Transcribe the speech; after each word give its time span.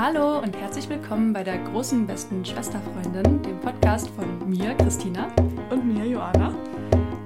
Hallo 0.00 0.38
und 0.38 0.56
herzlich 0.56 0.88
willkommen 0.88 1.32
bei 1.32 1.42
der 1.42 1.58
großen 1.58 2.06
besten 2.06 2.44
Schwesterfreundin, 2.44 3.42
dem 3.42 3.58
Podcast 3.58 4.08
von 4.10 4.48
mir, 4.48 4.72
Christina. 4.74 5.26
Und 5.70 5.92
mir, 5.92 6.06
Joanna. 6.06 6.54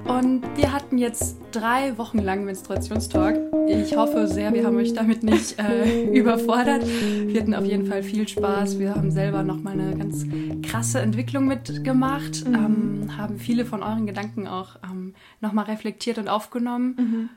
Und 0.06 0.40
wir 0.56 0.72
hatten 0.72 0.96
jetzt 0.96 1.36
drei 1.50 1.98
Wochen 1.98 2.16
lang 2.16 2.46
Menstruationstalk. 2.46 3.38
Ich 3.68 3.94
hoffe 3.94 4.26
sehr, 4.26 4.54
wir 4.54 4.64
haben 4.64 4.78
euch 4.78 4.94
damit 4.94 5.22
nicht 5.22 5.58
äh, 5.58 6.04
überfordert. 6.18 6.82
Wir 6.86 7.42
hatten 7.42 7.54
auf 7.54 7.66
jeden 7.66 7.84
Fall 7.84 8.02
viel 8.02 8.26
Spaß. 8.26 8.78
Wir 8.78 8.94
haben 8.94 9.10
selber 9.10 9.42
nochmal 9.42 9.74
eine 9.74 9.94
ganz 9.94 10.24
krasse 10.62 11.00
Entwicklung 11.00 11.44
mitgemacht, 11.44 12.48
mhm. 12.48 12.54
ähm, 12.54 13.18
haben 13.18 13.38
viele 13.38 13.66
von 13.66 13.82
euren 13.82 14.06
Gedanken 14.06 14.48
auch 14.48 14.76
ähm, 14.82 15.14
nochmal 15.42 15.66
reflektiert 15.66 16.16
und 16.16 16.28
aufgenommen 16.28 16.96
mhm. 16.96 17.28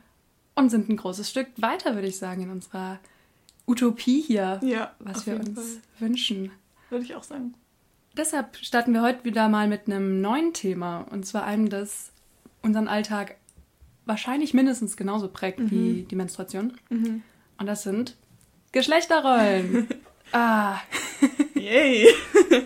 und 0.55 0.69
sind 0.69 0.87
ein 0.87 0.95
großes 0.95 1.29
Stück 1.29 1.47
weiter, 1.57 1.93
würde 1.95 2.07
ich 2.07 2.17
sagen, 2.17 2.43
in 2.43 2.51
unserer 2.51 2.99
Utopie 3.67 4.21
hier, 4.21 4.59
ja, 4.63 4.93
was 4.99 5.25
wir 5.25 5.35
uns 5.35 5.53
Fall. 5.53 5.81
wünschen. 5.99 6.51
Würde 6.89 7.05
ich 7.05 7.15
auch 7.15 7.23
sagen. 7.23 7.55
Deshalb 8.15 8.57
starten 8.57 8.93
wir 8.93 9.01
heute 9.01 9.25
wieder 9.25 9.49
mal 9.49 9.67
mit 9.67 9.87
einem 9.87 10.21
neuen 10.21 10.53
Thema 10.53 11.05
und 11.11 11.25
zwar 11.25 11.43
einem, 11.43 11.69
das 11.69 12.11
unseren 12.61 12.87
Alltag 12.87 13.35
wahrscheinlich 14.05 14.53
mindestens 14.53 14.95
genauso 14.97 15.27
prägt 15.27 15.59
mhm. 15.59 15.71
wie 15.71 16.03
die 16.03 16.15
Menstruation. 16.15 16.73
Mhm. 16.89 17.23
Und 17.57 17.65
das 17.65 17.83
sind 17.83 18.15
Geschlechterrollen. 18.71 19.87
ah. 20.31 20.77
Yay. 21.55 22.07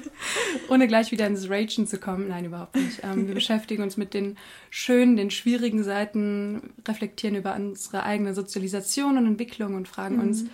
Ohne 0.70 0.88
gleich 0.88 1.12
wieder 1.12 1.28
ins 1.28 1.50
Ragen 1.50 1.88
zu 1.88 2.00
kommen. 2.00 2.28
Nein, 2.28 2.46
überhaupt 2.46 2.76
nicht. 2.76 3.02
Ähm, 3.04 3.28
wir 3.28 3.34
beschäftigen 3.36 3.84
uns 3.84 3.98
mit 3.98 4.14
den 4.14 4.38
schönen, 4.70 5.16
den 5.16 5.32
schwierigen 5.32 5.84
Seiten, 5.84 6.74
reflektieren 6.88 7.36
über 7.36 7.56
unsere 7.56 8.04
eigene 8.04 8.34
Sozialisation 8.34 9.18
und 9.18 9.26
Entwicklung 9.26 9.76
und 9.76 9.88
fragen 9.88 10.16
mhm. 10.16 10.22
uns, 10.22 10.46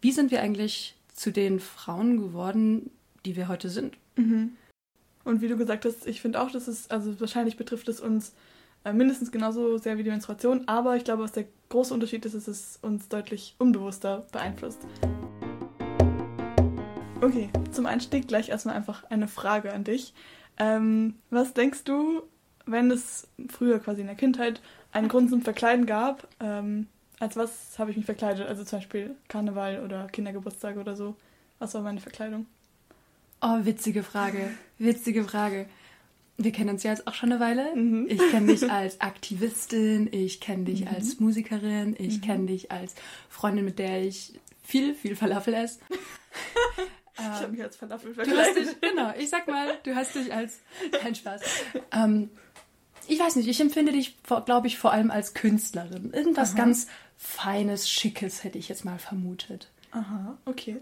wie 0.00 0.12
sind 0.12 0.30
wir 0.30 0.40
eigentlich 0.42 0.96
zu 1.14 1.30
den 1.30 1.60
Frauen 1.60 2.18
geworden, 2.18 2.90
die 3.24 3.36
wir 3.36 3.48
heute 3.48 3.68
sind? 3.68 3.96
Mhm. 4.16 4.52
Und 5.24 5.42
wie 5.42 5.48
du 5.48 5.56
gesagt 5.56 5.84
hast, 5.84 6.06
ich 6.06 6.20
finde 6.20 6.40
auch, 6.40 6.50
dass 6.50 6.66
es, 6.66 6.90
also 6.90 7.18
wahrscheinlich 7.20 7.56
betrifft 7.56 7.88
es 7.88 8.00
uns 8.00 8.32
äh, 8.84 8.92
mindestens 8.92 9.30
genauso 9.30 9.76
sehr 9.76 9.98
wie 9.98 10.02
die 10.02 10.10
Menstruation, 10.10 10.66
aber 10.66 10.96
ich 10.96 11.04
glaube, 11.04 11.22
was 11.22 11.32
der 11.32 11.44
große 11.68 11.92
Unterschied 11.92 12.24
ist, 12.24 12.34
ist, 12.34 12.48
dass 12.48 12.58
es 12.58 12.78
uns 12.80 13.08
deutlich 13.08 13.54
unbewusster 13.58 14.26
beeinflusst. 14.32 14.86
Okay, 17.20 17.50
zum 17.70 17.84
Einstieg 17.84 18.28
gleich 18.28 18.48
erstmal 18.48 18.76
einfach 18.76 19.04
eine 19.10 19.28
Frage 19.28 19.74
an 19.74 19.84
dich. 19.84 20.14
Ähm, 20.56 21.16
was 21.28 21.52
denkst 21.52 21.84
du, 21.84 22.22
wenn 22.64 22.90
es 22.90 23.28
früher 23.50 23.78
quasi 23.78 24.00
in 24.00 24.06
der 24.06 24.16
Kindheit 24.16 24.62
einen 24.92 25.08
Grund 25.08 25.28
zum 25.28 25.42
Verkleiden 25.42 25.84
gab? 25.84 26.26
Ähm, 26.40 26.86
als 27.20 27.36
was 27.36 27.78
habe 27.78 27.90
ich 27.90 27.96
mich 27.96 28.06
verkleidet? 28.06 28.48
Also 28.48 28.64
zum 28.64 28.78
Beispiel 28.80 29.14
Karneval 29.28 29.84
oder 29.84 30.08
Kindergeburtstag 30.08 30.78
oder 30.78 30.96
so. 30.96 31.14
Was 31.58 31.74
war 31.74 31.82
meine 31.82 32.00
Verkleidung? 32.00 32.46
Oh, 33.42 33.58
witzige 33.62 34.02
Frage. 34.02 34.50
Witzige 34.78 35.22
Frage. 35.24 35.66
Wir 36.38 36.52
kennen 36.52 36.70
uns 36.70 36.82
ja 36.82 36.90
jetzt 36.90 37.06
auch 37.06 37.12
schon 37.12 37.30
eine 37.30 37.40
Weile. 37.40 37.76
Mhm. 37.76 38.06
Ich 38.08 38.30
kenne 38.30 38.46
dich 38.46 38.70
als 38.70 39.00
Aktivistin, 39.02 40.08
ich 40.10 40.40
kenne 40.40 40.64
dich 40.64 40.86
mhm. 40.86 40.88
als 40.88 41.20
Musikerin, 41.20 41.94
ich 41.98 42.16
mhm. 42.16 42.20
kenne 42.22 42.46
dich 42.46 42.72
als 42.72 42.94
Freundin, 43.28 43.66
mit 43.66 43.78
der 43.78 44.02
ich 44.02 44.40
viel, 44.62 44.94
viel 44.94 45.14
Falafel 45.14 45.52
esse. 45.52 45.80
ich 47.18 47.22
habe 47.22 47.48
mich 47.48 47.62
als 47.62 47.76
Falafel 47.76 48.14
verkleidet. 48.14 48.56
Du 48.56 48.60
hast 48.60 48.72
dich, 48.72 48.80
genau, 48.80 49.12
ich 49.18 49.28
sag 49.28 49.46
mal, 49.46 49.78
du 49.82 49.94
hast 49.94 50.14
dich 50.14 50.32
als. 50.32 50.60
Kein 51.02 51.14
Spaß. 51.14 51.42
Ähm, 51.92 52.30
ich 53.10 53.18
weiß 53.18 53.36
nicht, 53.36 53.48
ich 53.48 53.60
empfinde 53.60 53.92
dich, 53.92 54.16
glaube 54.46 54.68
ich, 54.68 54.78
vor 54.78 54.92
allem 54.92 55.10
als 55.10 55.34
Künstlerin. 55.34 56.12
Irgendwas 56.12 56.50
Aha. 56.50 56.58
ganz 56.58 56.86
Feines, 57.16 57.90
Schickes 57.90 58.44
hätte 58.44 58.56
ich 58.56 58.68
jetzt 58.68 58.84
mal 58.84 58.98
vermutet. 58.98 59.68
Aha, 59.90 60.38
okay. 60.44 60.76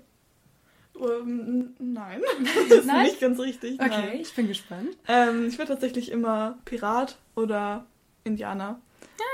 Um, 0.94 1.06
ähm, 1.06 1.74
nein, 1.78 2.20
das 2.68 2.78
ist 2.80 2.86
nein? 2.86 3.06
nicht 3.06 3.20
ganz 3.20 3.38
richtig. 3.38 3.80
Okay, 3.80 3.88
nein. 3.88 4.20
ich 4.20 4.34
bin 4.34 4.46
gespannt. 4.46 4.90
Ähm, 5.06 5.48
ich 5.48 5.58
war 5.58 5.66
tatsächlich 5.66 6.10
immer 6.10 6.58
Pirat 6.66 7.16
oder 7.34 7.86
Indianer. 8.24 8.78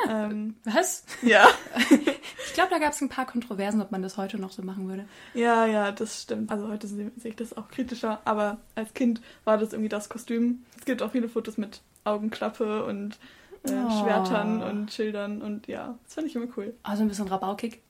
Ja, 0.07 0.27
ähm, 0.27 0.55
was? 0.65 1.05
Ja. 1.23 1.49
ich 1.91 2.53
glaube, 2.55 2.71
da 2.71 2.79
gab 2.79 2.93
es 2.93 3.01
ein 3.01 3.09
paar 3.09 3.27
Kontroversen, 3.27 3.83
ob 3.83 3.91
man 3.91 4.03
das 4.03 4.17
heute 4.17 4.39
noch 4.39 4.53
so 4.53 4.63
machen 4.63 4.89
würde. 4.89 5.07
Ja, 5.35 5.67
ja, 5.67 5.91
das 5.91 6.23
stimmt. 6.23 6.53
Also 6.53 6.69
heute 6.69 6.87
sehe 6.87 7.11
ich 7.25 7.37
das 7.37 7.57
auch 7.57 7.69
kritischer, 7.69 8.21
aber 8.25 8.59
als 8.77 8.95
Kind 8.95 9.21
war 9.45 9.59
das 9.59 9.73
irgendwie 9.73 9.89
das 9.89 10.09
Kostüm. 10.09 10.65
Es 10.79 10.85
gibt 10.85 11.03
auch 11.03 11.11
viele 11.11 11.29
Fotos 11.29 11.59
mit 11.59 11.81
Augenklappe 12.05 12.85
und 12.85 13.19
äh, 13.65 13.73
oh. 13.73 14.03
Schwertern 14.03 14.63
und 14.63 14.93
Schildern 14.93 15.43
und 15.43 15.67
ja, 15.67 15.99
das 16.05 16.15
fand 16.15 16.27
ich 16.27 16.37
immer 16.37 16.49
cool. 16.57 16.75
Also 16.83 17.03
ein 17.03 17.09
bisschen 17.09 17.29
rabaukig. 17.29 17.81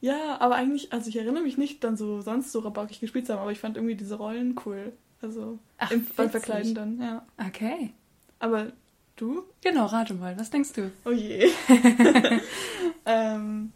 Ja, 0.00 0.40
aber 0.40 0.54
eigentlich, 0.54 0.92
also 0.92 1.08
ich 1.08 1.16
erinnere 1.16 1.42
mich 1.42 1.58
nicht 1.58 1.82
dann 1.82 1.96
so 1.96 2.20
sonst 2.20 2.52
so 2.52 2.60
rabaukig 2.60 3.00
gespielt 3.00 3.26
zu 3.26 3.32
haben, 3.32 3.40
aber 3.40 3.52
ich 3.52 3.58
fand 3.58 3.76
irgendwie 3.76 3.96
diese 3.96 4.14
Rollen 4.14 4.54
cool. 4.64 4.92
Also 5.20 5.58
Ach, 5.78 5.90
im, 5.90 6.06
beim 6.16 6.30
Verkleiden 6.30 6.74
dann, 6.74 7.00
ja. 7.00 7.26
Okay. 7.44 7.92
Aber 8.38 8.72
du? 9.16 9.42
Genau, 9.62 9.86
rate 9.86 10.14
mal, 10.14 10.38
was 10.38 10.50
denkst 10.50 10.72
du? 10.74 10.92
Oh 11.04 11.10
je. 11.10 11.50
ähm, 13.06 13.72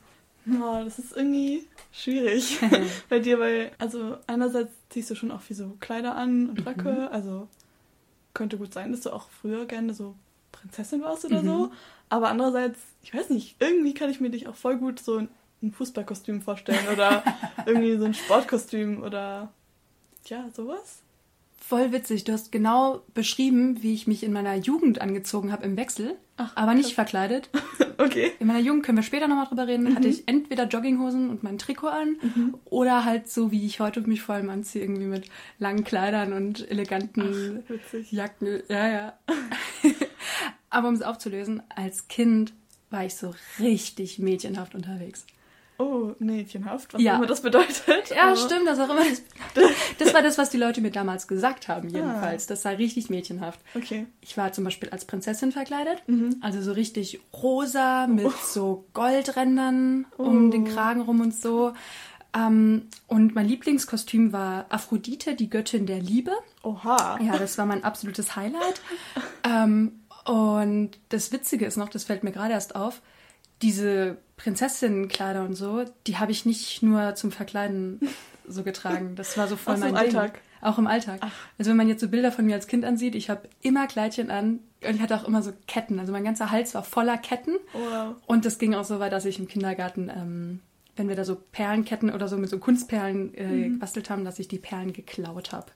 oh, 0.46 0.80
das 0.84 1.00
ist 1.00 1.16
irgendwie 1.16 1.66
schwierig 1.90 2.60
bei 3.08 3.18
dir, 3.18 3.40
weil, 3.40 3.72
also 3.78 4.16
einerseits 4.28 4.72
ziehst 4.90 5.10
du 5.10 5.16
schon 5.16 5.32
auch 5.32 5.40
viel 5.40 5.56
so 5.56 5.76
Kleider 5.80 6.14
an 6.14 6.50
und 6.50 6.64
Röcke, 6.64 6.92
mhm. 6.92 7.08
also 7.10 7.48
könnte 8.34 8.58
gut 8.58 8.72
sein, 8.72 8.92
dass 8.92 9.02
du 9.02 9.10
auch 9.10 9.28
früher 9.30 9.66
gerne 9.66 9.94
so 9.94 10.14
Prinzessin 10.52 11.02
warst 11.02 11.24
oder 11.24 11.42
mhm. 11.42 11.46
so. 11.46 11.72
Aber 12.08 12.28
andererseits, 12.28 12.78
ich 13.02 13.14
weiß 13.14 13.30
nicht, 13.30 13.56
irgendwie 13.58 13.94
kann 13.94 14.10
ich 14.10 14.20
mir 14.20 14.30
dich 14.30 14.48
auch 14.48 14.54
voll 14.54 14.76
gut 14.76 15.00
so 15.00 15.18
ein 15.62 15.72
Fußballkostüm 15.72 16.42
vorstellen 16.42 16.88
oder 16.92 17.22
irgendwie 17.66 17.96
so 17.96 18.04
ein 18.04 18.14
Sportkostüm 18.14 19.02
oder 19.02 19.52
ja, 20.26 20.48
sowas. 20.54 21.02
Voll 21.64 21.92
witzig. 21.92 22.24
Du 22.24 22.32
hast 22.32 22.50
genau 22.50 23.02
beschrieben, 23.14 23.82
wie 23.82 23.94
ich 23.94 24.08
mich 24.08 24.24
in 24.24 24.32
meiner 24.32 24.56
Jugend 24.56 25.00
angezogen 25.00 25.52
habe 25.52 25.64
im 25.64 25.76
Wechsel, 25.76 26.16
Ach, 26.36 26.50
aber 26.56 26.74
nicht 26.74 26.94
verkleidet. 26.94 27.50
okay. 27.98 28.32
In 28.40 28.48
meiner 28.48 28.58
Jugend 28.58 28.84
können 28.84 28.98
wir 28.98 29.04
später 29.04 29.28
nochmal 29.28 29.46
drüber 29.46 29.68
reden. 29.68 29.84
Mhm. 29.84 29.94
Hatte 29.94 30.08
ich 30.08 30.26
entweder 30.26 30.66
Jogginghosen 30.66 31.30
und 31.30 31.44
mein 31.44 31.58
Trikot 31.58 31.88
an 31.88 32.16
mhm. 32.20 32.54
oder 32.64 33.04
halt 33.04 33.30
so, 33.30 33.52
wie 33.52 33.64
ich 33.64 33.78
heute 33.78 34.00
mich 34.02 34.22
vor 34.22 34.34
allem 34.34 34.50
anziehe, 34.50 34.82
irgendwie 34.82 35.04
mit 35.04 35.26
langen 35.60 35.84
Kleidern 35.84 36.32
und 36.32 36.68
eleganten 36.68 37.62
Ach, 37.68 37.94
Jacken. 38.10 38.62
Ja, 38.68 38.88
ja. 38.88 39.18
aber 40.70 40.88
um 40.88 40.94
es 40.94 41.02
aufzulösen, 41.02 41.62
als 41.68 42.08
Kind 42.08 42.52
war 42.90 43.04
ich 43.04 43.14
so 43.14 43.34
richtig 43.60 44.18
mädchenhaft 44.18 44.74
unterwegs. 44.74 45.26
Oh, 45.82 46.14
mädchenhaft, 46.20 46.94
was 46.94 47.02
ja. 47.02 47.16
immer 47.16 47.26
das 47.26 47.42
bedeutet. 47.42 48.10
Ja, 48.10 48.28
aber... 48.28 48.36
stimmt, 48.36 48.66
das 48.66 48.78
auch 48.78 48.88
immer. 48.88 49.04
Das, 49.54 49.70
das 49.98 50.14
war 50.14 50.22
das, 50.22 50.38
was 50.38 50.50
die 50.50 50.58
Leute 50.58 50.80
mir 50.80 50.92
damals 50.92 51.26
gesagt 51.26 51.66
haben, 51.66 51.88
jedenfalls. 51.88 52.44
Ah. 52.44 52.48
Das 52.50 52.64
war 52.64 52.78
richtig 52.78 53.10
mädchenhaft. 53.10 53.60
Okay. 53.74 54.06
Ich 54.20 54.36
war 54.36 54.52
zum 54.52 54.64
Beispiel 54.64 54.90
als 54.90 55.04
Prinzessin 55.04 55.50
verkleidet, 55.50 56.02
mhm. 56.06 56.36
also 56.40 56.62
so 56.62 56.72
richtig 56.72 57.20
rosa 57.32 58.06
mit 58.06 58.26
oh. 58.26 58.32
so 58.44 58.84
Goldrändern 58.94 60.06
oh. 60.18 60.22
um 60.24 60.50
den 60.50 60.64
Kragen 60.64 61.00
rum 61.00 61.20
und 61.20 61.34
so. 61.34 61.72
Um, 62.34 62.88
und 63.08 63.34
mein 63.34 63.46
Lieblingskostüm 63.46 64.32
war 64.32 64.64
Aphrodite, 64.70 65.34
die 65.34 65.50
Göttin 65.50 65.84
der 65.84 66.00
Liebe. 66.00 66.32
Oha. 66.62 67.18
Ja, 67.20 67.36
das 67.36 67.58
war 67.58 67.66
mein 67.66 67.84
absolutes 67.84 68.36
Highlight. 68.36 68.80
um, 69.44 70.00
und 70.24 70.92
das 71.08 71.32
Witzige 71.32 71.66
ist 71.66 71.76
noch, 71.76 71.88
das 71.88 72.04
fällt 72.04 72.24
mir 72.24 72.32
gerade 72.32 72.52
erst 72.52 72.76
auf, 72.76 73.02
diese 73.62 74.18
Prinzessinnenkleider 74.36 75.44
und 75.44 75.54
so, 75.54 75.84
die 76.06 76.18
habe 76.18 76.32
ich 76.32 76.44
nicht 76.44 76.82
nur 76.82 77.14
zum 77.14 77.30
Verkleiden 77.30 78.00
so 78.46 78.62
getragen. 78.62 79.14
Das 79.14 79.38
war 79.38 79.46
so 79.46 79.56
voll 79.56 79.74
Auch 79.74 79.78
mein 79.78 79.90
im 79.90 79.94
Ding. 79.94 80.04
Alltag. 80.16 80.40
Auch 80.60 80.78
im 80.78 80.86
Alltag. 80.86 81.18
Ach. 81.22 81.32
Also 81.58 81.70
wenn 81.70 81.76
man 81.76 81.88
jetzt 81.88 82.00
so 82.00 82.08
Bilder 82.08 82.30
von 82.30 82.46
mir 82.46 82.54
als 82.54 82.66
Kind 82.66 82.84
ansieht, 82.84 83.14
ich 83.14 83.30
habe 83.30 83.48
immer 83.62 83.86
Kleidchen 83.86 84.30
an 84.30 84.60
und 84.86 84.94
ich 84.94 85.00
hatte 85.00 85.16
auch 85.16 85.24
immer 85.24 85.42
so 85.42 85.52
Ketten. 85.66 85.98
Also 85.98 86.12
mein 86.12 86.24
ganzer 86.24 86.50
Hals 86.50 86.74
war 86.74 86.84
voller 86.84 87.18
Ketten. 87.18 87.56
Wow. 87.72 88.14
Und 88.26 88.44
das 88.44 88.58
ging 88.58 88.74
auch 88.74 88.84
so 88.84 89.00
weit, 89.00 89.12
dass 89.12 89.24
ich 89.24 89.38
im 89.38 89.48
Kindergarten, 89.48 90.08
ähm, 90.08 90.60
wenn 90.96 91.08
wir 91.08 91.16
da 91.16 91.24
so 91.24 91.36
Perlenketten 91.36 92.10
oder 92.10 92.28
so 92.28 92.36
mit 92.36 92.48
so 92.48 92.58
Kunstperlen 92.58 93.34
äh, 93.34 93.46
mhm. 93.46 93.72
gebastelt 93.74 94.08
haben, 94.10 94.24
dass 94.24 94.38
ich 94.38 94.48
die 94.48 94.58
Perlen 94.58 94.92
geklaut 94.92 95.52
habe. 95.52 95.66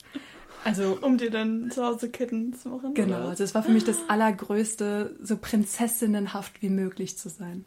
Also, 0.65 0.99
um 1.03 1.19
dir 1.19 1.31
dann 1.31 1.71
zu 1.71 1.85
Hause 1.85 2.11
Ketten 2.11 2.55
zu 2.55 2.69
machen? 2.69 2.95
Genau, 2.95 3.19
oder? 3.19 3.29
also 3.31 3.45
es 3.45 3.55
war 3.55 3.63
für 3.63 3.73
mich 3.73 3.85
das 3.85 3.99
Allergrößte, 4.09 5.17
so 5.21 5.37
prinzessinnenhaft 5.37 6.63
wie 6.63 6.71
möglich 6.71 7.19
zu 7.19 7.29
sein. 7.29 7.65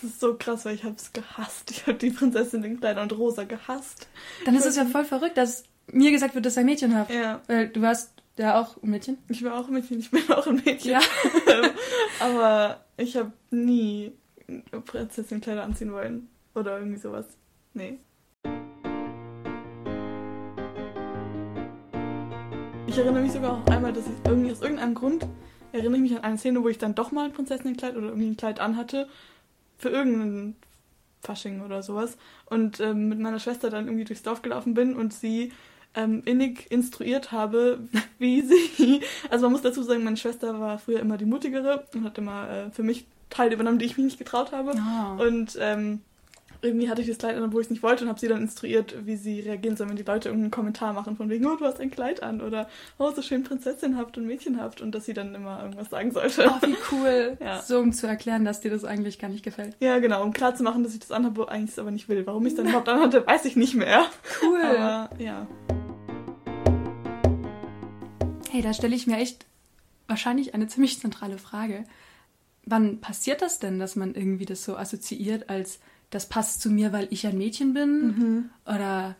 Das 0.00 0.10
ist 0.10 0.20
so 0.20 0.36
krass, 0.38 0.64
weil 0.64 0.76
ich 0.76 0.84
habe 0.84 0.94
es 0.96 1.12
gehasst. 1.12 1.72
Ich 1.72 1.86
habe 1.86 1.98
die 1.98 2.10
Prinzessin 2.10 2.62
in 2.62 2.78
Kleid 2.78 2.98
und 2.98 3.12
Rosa 3.18 3.44
gehasst. 3.44 4.06
Dann 4.44 4.54
ist 4.54 4.64
es 4.64 4.76
ja 4.76 4.84
voll 4.84 5.04
verrückt, 5.04 5.36
dass 5.36 5.64
mir 5.90 6.12
gesagt 6.12 6.36
wird, 6.36 6.46
dass 6.46 6.52
ich 6.52 6.60
ein 6.60 6.66
Mädchen 6.66 6.94
habe. 6.94 7.12
Ja. 7.12 7.40
Weil 7.48 7.68
du 7.68 7.82
warst 7.82 8.12
ja 8.36 8.60
auch 8.60 8.80
ein 8.80 8.90
Mädchen. 8.90 9.18
Ich 9.28 9.42
war 9.42 9.58
auch 9.58 9.66
ein 9.66 9.74
Mädchen, 9.74 9.98
ich 9.98 10.10
bin 10.12 10.22
auch 10.30 10.46
ein 10.46 10.62
Mädchen. 10.64 10.92
Ja. 10.92 11.00
Aber 12.20 12.84
ich 12.96 13.16
habe 13.16 13.32
nie 13.50 14.12
Prinzessin-Kleider 14.84 15.64
anziehen 15.64 15.92
wollen. 15.92 16.28
Oder 16.54 16.78
irgendwie 16.78 16.98
sowas. 16.98 17.26
Nee. 17.74 17.98
Ich 22.86 22.96
erinnere 22.96 23.22
mich 23.22 23.32
sogar 23.32 23.52
auch 23.52 23.66
einmal, 23.66 23.92
dass 23.92 24.06
ich 24.06 24.12
irgendwie 24.24 24.52
aus 24.52 24.60
irgendeinem 24.60 24.94
Grund 24.94 25.26
erinnere 25.72 25.96
ich 25.96 26.10
mich 26.10 26.16
an 26.16 26.24
eine 26.24 26.38
Szene, 26.38 26.62
wo 26.62 26.68
ich 26.68 26.78
dann 26.78 26.94
doch 26.94 27.10
mal 27.10 27.26
ein 27.26 27.32
Prinzessinnenkleid 27.32 27.96
oder 27.96 28.08
irgendwie 28.08 28.28
ein 28.28 28.36
Kleid 28.36 28.60
anhatte 28.60 29.08
für 29.78 29.88
irgendeinen 29.88 30.56
Fasching 31.20 31.62
oder 31.62 31.82
sowas. 31.82 32.16
Und 32.46 32.80
ähm, 32.80 33.08
mit 33.08 33.18
meiner 33.18 33.40
Schwester 33.40 33.70
dann 33.70 33.86
irgendwie 33.86 34.04
durchs 34.04 34.22
Dorf 34.22 34.42
gelaufen 34.42 34.74
bin 34.74 34.94
und 34.94 35.14
sie 35.14 35.52
ähm, 35.94 36.22
innig 36.24 36.70
instruiert 36.70 37.32
habe, 37.32 37.80
wie 38.18 38.42
sie. 38.42 39.02
Also 39.30 39.46
man 39.46 39.52
muss 39.52 39.62
dazu 39.62 39.82
sagen, 39.82 40.04
meine 40.04 40.16
Schwester 40.16 40.60
war 40.60 40.78
früher 40.78 41.00
immer 41.00 41.16
die 41.16 41.24
mutigere 41.24 41.86
und 41.94 42.04
hat 42.04 42.18
immer 42.18 42.50
äh, 42.50 42.70
für 42.70 42.82
mich 42.82 43.06
Teile 43.30 43.54
übernommen, 43.54 43.78
die 43.78 43.86
ich 43.86 43.96
mich 43.96 44.04
nicht 44.04 44.18
getraut 44.18 44.52
habe. 44.52 44.74
Oh. 44.74 45.22
Und 45.22 45.56
ähm, 45.60 46.00
irgendwie 46.60 46.90
hatte 46.90 47.02
ich 47.02 47.08
das 47.08 47.18
Kleid 47.18 47.36
an, 47.36 47.52
wo 47.52 47.60
ich 47.60 47.66
es 47.66 47.70
nicht 47.70 47.82
wollte 47.82 48.04
und 48.04 48.08
habe 48.08 48.18
sie 48.18 48.26
dann 48.26 48.42
instruiert, 48.42 49.06
wie 49.06 49.16
sie 49.16 49.40
reagieren 49.40 49.76
soll, 49.76 49.88
wenn 49.88 49.96
die 49.96 50.02
Leute 50.02 50.28
irgendeinen 50.28 50.50
Kommentar 50.50 50.92
machen 50.92 51.16
von 51.16 51.28
wegen, 51.28 51.46
oh, 51.46 51.56
du 51.56 51.64
hast 51.64 51.80
ein 51.80 51.90
Kleid 51.90 52.22
an 52.22 52.40
oder 52.40 52.68
oh, 52.98 53.10
so 53.12 53.22
schön 53.22 53.44
prinzessinhaft 53.44 54.18
und 54.18 54.26
mädchenhaft 54.26 54.80
und 54.80 54.92
dass 54.94 55.04
sie 55.04 55.14
dann 55.14 55.34
immer 55.34 55.62
irgendwas 55.62 55.90
sagen 55.90 56.10
sollte. 56.10 56.50
Oh, 56.50 56.66
wie 56.66 56.76
cool. 56.92 57.36
Ja. 57.48 57.62
So, 57.62 57.78
um 57.78 57.92
zu 57.92 58.06
erklären, 58.06 58.44
dass 58.44 58.60
dir 58.60 58.70
das 58.70 58.84
eigentlich 58.84 59.18
gar 59.18 59.28
nicht 59.28 59.44
gefällt. 59.44 59.76
Ja, 59.80 59.98
genau, 60.00 60.22
um 60.22 60.32
klar 60.32 60.54
zu 60.54 60.62
machen, 60.62 60.82
dass 60.82 60.92
ich 60.92 61.00
das 61.00 61.12
anhabe, 61.12 61.48
eigentlich 61.48 61.70
es 61.70 61.78
aber 61.78 61.90
nicht 61.90 62.08
will. 62.08 62.26
Warum 62.26 62.44
ich 62.46 62.52
es 62.52 62.56
dann 62.56 62.66
überhaupt 62.66 62.88
anhatte, 62.88 63.26
weiß 63.26 63.44
ich 63.44 63.56
nicht 63.56 63.74
mehr. 63.74 64.04
Cool. 64.42 64.60
Aber 64.62 65.10
ja. 65.18 65.46
Hey, 68.50 68.62
da 68.62 68.72
stelle 68.72 68.96
ich 68.96 69.06
mir 69.06 69.18
echt 69.18 69.46
wahrscheinlich 70.08 70.54
eine 70.54 70.66
ziemlich 70.66 70.98
zentrale 70.98 71.38
Frage. 71.38 71.84
Wann 72.64 73.00
passiert 73.00 73.40
das 73.40 73.60
denn, 73.60 73.78
dass 73.78 73.94
man 73.94 74.14
irgendwie 74.14 74.46
das 74.46 74.64
so 74.64 74.76
assoziiert 74.76 75.48
als 75.48 75.80
das 76.10 76.28
passt 76.28 76.60
zu 76.60 76.70
mir, 76.70 76.92
weil 76.92 77.08
ich 77.10 77.26
ein 77.26 77.38
Mädchen 77.38 77.74
bin 77.74 78.50
oder 78.64 79.16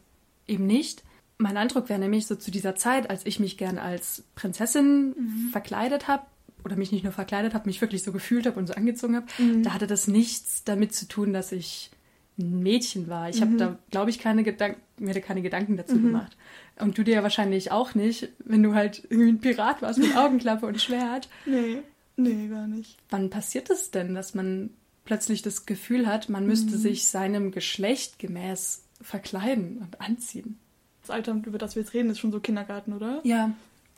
eben 0.47 0.67
nicht? 0.67 1.05
Mein 1.39 1.57
Eindruck 1.57 1.89
wäre 1.89 2.01
nämlich 2.01 2.27
so 2.27 2.35
zu 2.35 2.51
dieser 2.51 2.75
Zeit, 2.75 3.11
als 3.11 3.25
ich 3.27 3.39
mich 3.39 3.59
gern 3.59 3.79
als 3.79 4.25
Prinzessin 4.35 5.51
verkleidet 5.53 6.09
habe 6.09 6.25
oder 6.65 6.77
mich 6.77 6.91
nicht 6.91 7.05
nur 7.05 7.13
verkleidet 7.13 7.55
habe, 7.55 7.69
mich 7.69 7.81
wirklich 7.81 8.03
so 8.03 8.13
gefühlt 8.13 8.47
habe 8.47 8.59
und 8.59 8.67
so 8.67 8.75
angezogen 8.75 9.17
habe, 9.17 9.27
da 9.63 9.73
hatte 9.73 9.87
das 9.87 10.09
nichts 10.09 10.65
damit 10.65 10.95
zu 10.95 11.07
tun, 11.07 11.33
dass 11.33 11.53
ich 11.53 11.91
ein 12.39 12.61
Mädchen 12.61 13.09
war. 13.09 13.29
Ich 13.29 13.41
habe 13.41 13.57
da, 13.57 13.79
glaube 13.91 14.11
ich, 14.11 14.19
keine 14.19 14.43
Gedanken, 14.45 14.81
mir 14.99 15.15
da 15.15 15.21
keine 15.21 15.43
Gedanken 15.43 15.77
dazu 15.77 16.01
gemacht. 16.01 16.37
Und 16.81 16.97
du 16.97 17.03
dir 17.03 17.15
ja 17.15 17.23
wahrscheinlich 17.23 17.73
auch 17.73 17.95
nicht, 17.95 18.29
wenn 18.39 18.63
du 18.63 18.75
halt 18.75 19.05
irgendwie 19.11 19.31
ein 19.31 19.41
Pirat 19.41 19.83
warst 19.83 19.99
mit 19.99 20.17
Augenklappe 20.17 20.67
und 20.67 20.81
Schwert. 20.81 21.29
Nee, 21.47 21.83
nee, 22.17 22.49
gar 22.49 22.67
nicht. 22.69 22.97
Wann 23.11 23.31
passiert 23.31 23.71
es 23.71 23.91
denn, 23.91 24.15
dass 24.15 24.35
man 24.35 24.71
plötzlich 25.09 25.41
das 25.41 25.65
Gefühl 25.65 26.07
hat, 26.07 26.29
man 26.29 26.47
müsste 26.47 26.77
sich 26.77 27.09
seinem 27.09 27.51
Geschlecht 27.51 28.19
gemäß 28.19 28.85
verkleiden 29.01 29.79
und 29.79 30.03
anziehen? 30.03 30.59
Das 31.01 31.09
Alter, 31.09 31.33
über 31.47 31.57
das 31.57 31.77
wir 31.77 31.83
jetzt 31.83 31.95
reden, 31.95 32.11
ist 32.11 32.19
schon 32.19 32.31
so 32.31 32.41
Kindergarten, 32.41 32.93
oder? 32.93 33.23
Ja. 33.25 33.53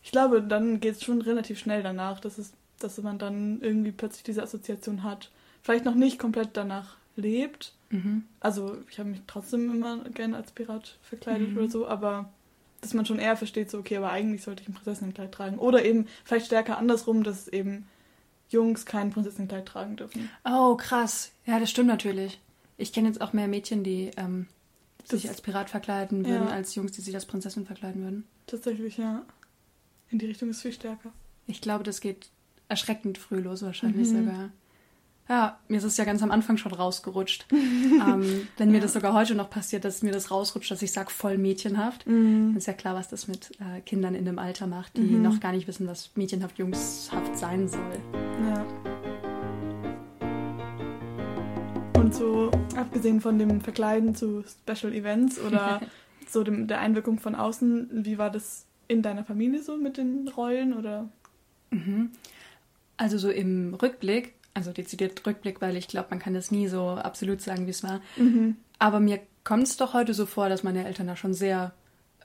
Ich 0.04 0.12
glaube, 0.12 0.40
dann 0.40 0.78
geht 0.78 0.94
es 0.94 1.02
schon 1.02 1.20
relativ 1.20 1.58
schnell 1.58 1.82
danach, 1.82 2.20
dass, 2.20 2.38
es, 2.38 2.52
dass 2.78 2.96
man 3.02 3.18
dann 3.18 3.60
irgendwie 3.60 3.90
plötzlich 3.90 4.22
diese 4.22 4.40
Assoziation 4.44 5.02
hat. 5.02 5.32
Vielleicht 5.62 5.84
noch 5.84 5.96
nicht 5.96 6.20
komplett 6.20 6.50
danach 6.52 6.96
lebt. 7.16 7.74
Mhm. 7.90 8.22
Also 8.38 8.76
ich 8.88 9.00
habe 9.00 9.08
mich 9.08 9.22
trotzdem 9.26 9.68
immer 9.68 10.04
gerne 10.10 10.36
als 10.36 10.52
Pirat 10.52 10.96
verkleidet 11.02 11.50
Mhm. 11.50 11.56
oder 11.58 11.68
so, 11.68 11.88
aber 11.88 12.32
dass 12.82 12.94
man 12.94 13.04
schon 13.04 13.18
eher 13.18 13.36
versteht, 13.36 13.68
so 13.68 13.78
okay, 13.78 13.96
aber 13.96 14.12
eigentlich 14.12 14.44
sollte 14.44 14.62
ich 14.62 14.68
ein 14.68 14.74
Prinzessinnenkleid 14.74 15.32
tragen. 15.32 15.58
Oder 15.58 15.84
eben 15.84 16.06
vielleicht 16.24 16.46
stärker 16.46 16.78
andersrum, 16.78 17.24
dass 17.24 17.48
eben 17.48 17.86
Jungs 18.50 18.84
kein 18.86 19.10
Prinzessinnenkleid 19.10 19.66
tragen 19.66 19.96
dürfen. 19.96 20.28
Oh, 20.44 20.76
krass. 20.76 21.32
Ja, 21.46 21.58
das 21.58 21.70
stimmt 21.70 21.88
natürlich. 21.88 22.40
Ich 22.76 22.92
kenne 22.92 23.08
jetzt 23.08 23.20
auch 23.20 23.32
mehr 23.32 23.48
Mädchen, 23.48 23.82
die 23.84 24.10
ähm, 24.16 24.46
sich 25.04 25.28
als 25.28 25.40
Pirat 25.40 25.70
verkleiden 25.70 26.26
würden, 26.26 26.46
Ja. 26.48 26.52
als 26.54 26.74
Jungs, 26.74 26.92
die 26.92 27.00
sich 27.00 27.14
als 27.14 27.26
Prinzessin 27.26 27.66
verkleiden 27.66 28.02
würden. 28.02 28.24
Tatsächlich, 28.46 28.96
ja. 28.98 29.22
In 30.10 30.18
die 30.18 30.26
Richtung 30.26 30.50
ist 30.50 30.62
viel 30.62 30.72
stärker. 30.72 31.12
Ich 31.46 31.60
glaube, 31.60 31.84
das 31.84 32.00
geht 32.00 32.28
erschreckend 32.68 33.18
früh 33.18 33.38
los, 33.40 33.62
wahrscheinlich 33.62 34.08
Mhm. 34.10 34.18
sogar. 34.26 34.50
Ja, 35.28 35.60
mir 35.68 35.76
ist 35.78 35.84
es 35.84 35.96
ja 35.96 36.04
ganz 36.04 36.22
am 36.24 36.32
Anfang 36.32 36.56
schon 36.56 36.72
rausgerutscht. 36.72 37.46
ähm, 37.52 38.48
wenn 38.56 38.70
mir 38.70 38.78
Ja. 38.78 38.82
das 38.82 38.94
sogar 38.94 39.12
heute 39.14 39.36
noch 39.36 39.48
passiert, 39.50 39.84
dass 39.84 40.02
mir 40.02 40.10
das 40.12 40.30
rausrutscht, 40.32 40.70
dass 40.70 40.82
ich 40.82 40.90
sage, 40.90 41.10
voll 41.10 41.38
mädchenhaft, 41.38 42.06
Mhm. 42.06 42.56
ist 42.56 42.66
ja 42.66 42.72
klar, 42.72 42.94
was 42.96 43.08
das 43.08 43.28
mit 43.28 43.52
äh, 43.60 43.80
Kindern 43.82 44.14
in 44.16 44.24
dem 44.24 44.38
Alter 44.40 44.66
macht, 44.66 44.96
die 44.96 45.02
Mhm. 45.02 45.22
noch 45.22 45.38
gar 45.38 45.52
nicht 45.52 45.68
wissen, 45.68 45.86
was 45.86 46.10
mädchenhaft, 46.16 46.58
jungshaft 46.58 47.36
sein 47.38 47.68
soll. 47.68 48.29
Ja. 48.48 48.66
Und 52.00 52.14
so, 52.14 52.50
abgesehen 52.76 53.20
von 53.20 53.38
dem 53.38 53.60
Verkleiden 53.60 54.14
zu 54.14 54.42
Special 54.42 54.92
Events 54.92 55.38
oder 55.38 55.80
so 56.28 56.42
dem, 56.42 56.66
der 56.66 56.80
Einwirkung 56.80 57.18
von 57.18 57.34
außen, 57.34 58.04
wie 58.04 58.18
war 58.18 58.30
das 58.30 58.66
in 58.88 59.02
deiner 59.02 59.24
Familie 59.24 59.62
so 59.62 59.76
mit 59.76 59.96
den 59.96 60.28
Rollen 60.28 60.72
oder? 60.74 61.08
Mhm. 61.70 62.10
Also 62.96 63.18
so 63.18 63.30
im 63.30 63.74
Rückblick, 63.74 64.34
also 64.54 64.72
dezidiert 64.72 65.24
Rückblick, 65.26 65.60
weil 65.60 65.76
ich 65.76 65.88
glaube, 65.88 66.08
man 66.10 66.18
kann 66.18 66.34
das 66.34 66.50
nie 66.50 66.68
so 66.68 66.88
absolut 66.88 67.40
sagen, 67.40 67.66
wie 67.66 67.70
es 67.70 67.82
war. 67.82 68.00
Mhm. 68.16 68.56
Aber 68.78 69.00
mir 69.00 69.20
kommt 69.44 69.64
es 69.64 69.76
doch 69.76 69.94
heute 69.94 70.14
so 70.14 70.26
vor, 70.26 70.48
dass 70.48 70.62
meine 70.62 70.84
Eltern 70.86 71.06
da 71.06 71.16
schon 71.16 71.34
sehr 71.34 71.72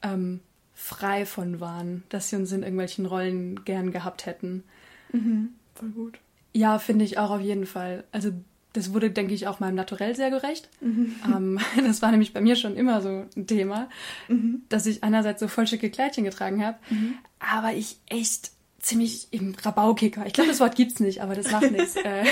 ähm, 0.02 0.40
frei 0.74 1.26
von 1.26 1.60
waren, 1.60 2.04
dass 2.10 2.30
sie 2.30 2.36
uns 2.36 2.52
in 2.52 2.64
irgendwelchen 2.64 3.06
Rollen 3.06 3.64
gern 3.64 3.92
gehabt 3.92 4.26
hätten. 4.26 4.64
Mhm. 5.12 5.50
Voll 5.76 5.90
gut. 5.90 6.18
Ja, 6.54 6.80
finde 6.80 7.06
ich 7.06 7.18
auch 7.18 7.32
auf 7.32 7.42
jeden 7.42 7.66
Fall. 7.66 8.04
Also 8.12 8.32
das 8.74 8.94
wurde, 8.94 9.10
denke 9.10 9.34
ich, 9.34 9.48
auch 9.48 9.60
meinem 9.62 9.76
Naturell 9.76 10.16
sehr 10.16 10.30
gerecht. 10.30 10.70
Mhm. 10.82 11.16
ähm, 11.26 11.60
das 11.86 12.02
war 12.02 12.12
nämlich 12.12 12.34
bei 12.34 12.42
mir 12.42 12.56
schon 12.56 12.76
immer 12.76 13.02
so 13.02 13.26
ein 13.36 13.48
Thema, 13.48 13.90
Mhm. 14.28 14.64
dass 14.70 14.86
ich 14.86 15.04
einerseits 15.04 15.40
so 15.40 15.48
voll 15.48 15.68
schicke 15.68 15.90
Kleidchen 15.90 16.24
getragen 16.24 16.66
habe, 16.66 16.78
Mhm. 16.90 17.16
aber 17.40 17.74
ich 17.74 17.98
echt 18.10 18.52
ziemlich 18.80 19.30
im 19.32 19.56
Rabaukicker. 19.64 20.28
Ich 20.28 20.34
glaube, 20.34 20.50
das 20.52 20.60
Wort 20.60 20.76
gibt's 20.76 21.00
nicht, 21.00 21.20
aber 21.24 21.34
das 21.34 21.52
macht 21.52 21.72
nichts. 21.72 21.96
Äh, 22.04 22.24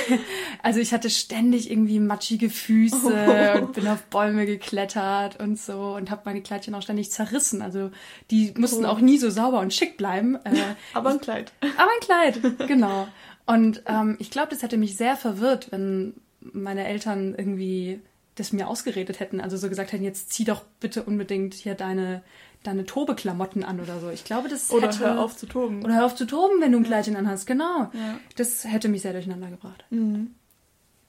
Also 0.62 0.80
ich 0.80 0.94
hatte 0.94 1.10
ständig 1.10 1.72
irgendwie 1.72 2.00
matschige 2.00 2.50
Füße 2.50 3.56
Oh. 3.58 3.58
und 3.60 3.74
bin 3.74 3.88
auf 3.88 4.04
Bäume 4.04 4.46
geklettert 4.46 5.40
und 5.42 5.60
so 5.60 5.96
und 5.96 6.12
habe 6.12 6.22
meine 6.26 6.42
Kleidchen 6.42 6.76
auch 6.76 6.82
ständig 6.84 7.10
zerrissen. 7.12 7.62
Also 7.64 7.90
die 8.32 8.54
mussten 8.58 8.86
Oh. 8.86 8.90
auch 8.90 9.00
nie 9.00 9.18
so 9.18 9.30
sauber 9.32 9.60
und 9.62 9.74
schick 9.74 9.98
bleiben. 9.98 10.36
Äh, 10.46 10.52
Aber 10.94 11.10
ein 11.10 11.22
Kleid. 11.22 11.52
aber 11.78 11.90
ein 11.90 12.32
Kleid, 12.42 12.68
genau. 12.68 13.08
Und 13.46 13.84
ähm, 13.88 14.16
ich 14.20 14.32
glaube, 14.32 14.50
das 14.50 14.64
hätte 14.64 14.78
mich 14.78 14.96
sehr 14.96 15.16
verwirrt, 15.16 15.72
wenn 15.72 16.14
meine 16.40 16.88
Eltern 16.88 17.36
irgendwie 17.38 18.02
das 18.36 18.52
mir 18.52 18.68
ausgeredet 18.68 19.20
hätten. 19.20 19.42
Also 19.42 19.58
so 19.58 19.70
gesagt 19.70 19.92
hätten, 19.92 20.04
jetzt 20.04 20.32
zieh 20.32 20.44
doch 20.44 20.64
bitte 20.80 21.04
unbedingt 21.04 21.54
hier 21.54 21.76
deine, 21.76 22.24
deine 22.64 22.86
Tobeklamotten 22.86 23.64
an 23.64 23.80
oder 23.80 24.00
so. 24.00 24.10
Ich 24.10 24.24
glaube, 24.24 24.50
das 24.50 24.72
Oder 24.72 24.88
hätte... 24.88 25.00
hör 25.00 25.20
auf 25.20 25.38
zu 25.38 25.46
toben. 25.46 25.84
Oder 25.84 25.96
hör 25.96 26.06
auf 26.06 26.16
zu 26.16 26.26
toben, 26.26 26.60
wenn 26.60 26.72
du 26.72 26.80
ein 26.80 26.84
Kleidchen 26.84 27.16
anhast, 27.16 27.46
genau. 27.46 27.92
Ja. 27.94 28.20
Das 28.36 28.66
hätte 28.66 28.90
mich 28.90 29.02
sehr 29.04 29.14
durcheinander 29.14 29.50
gebracht. 29.50 29.86
Mhm. 29.92 30.36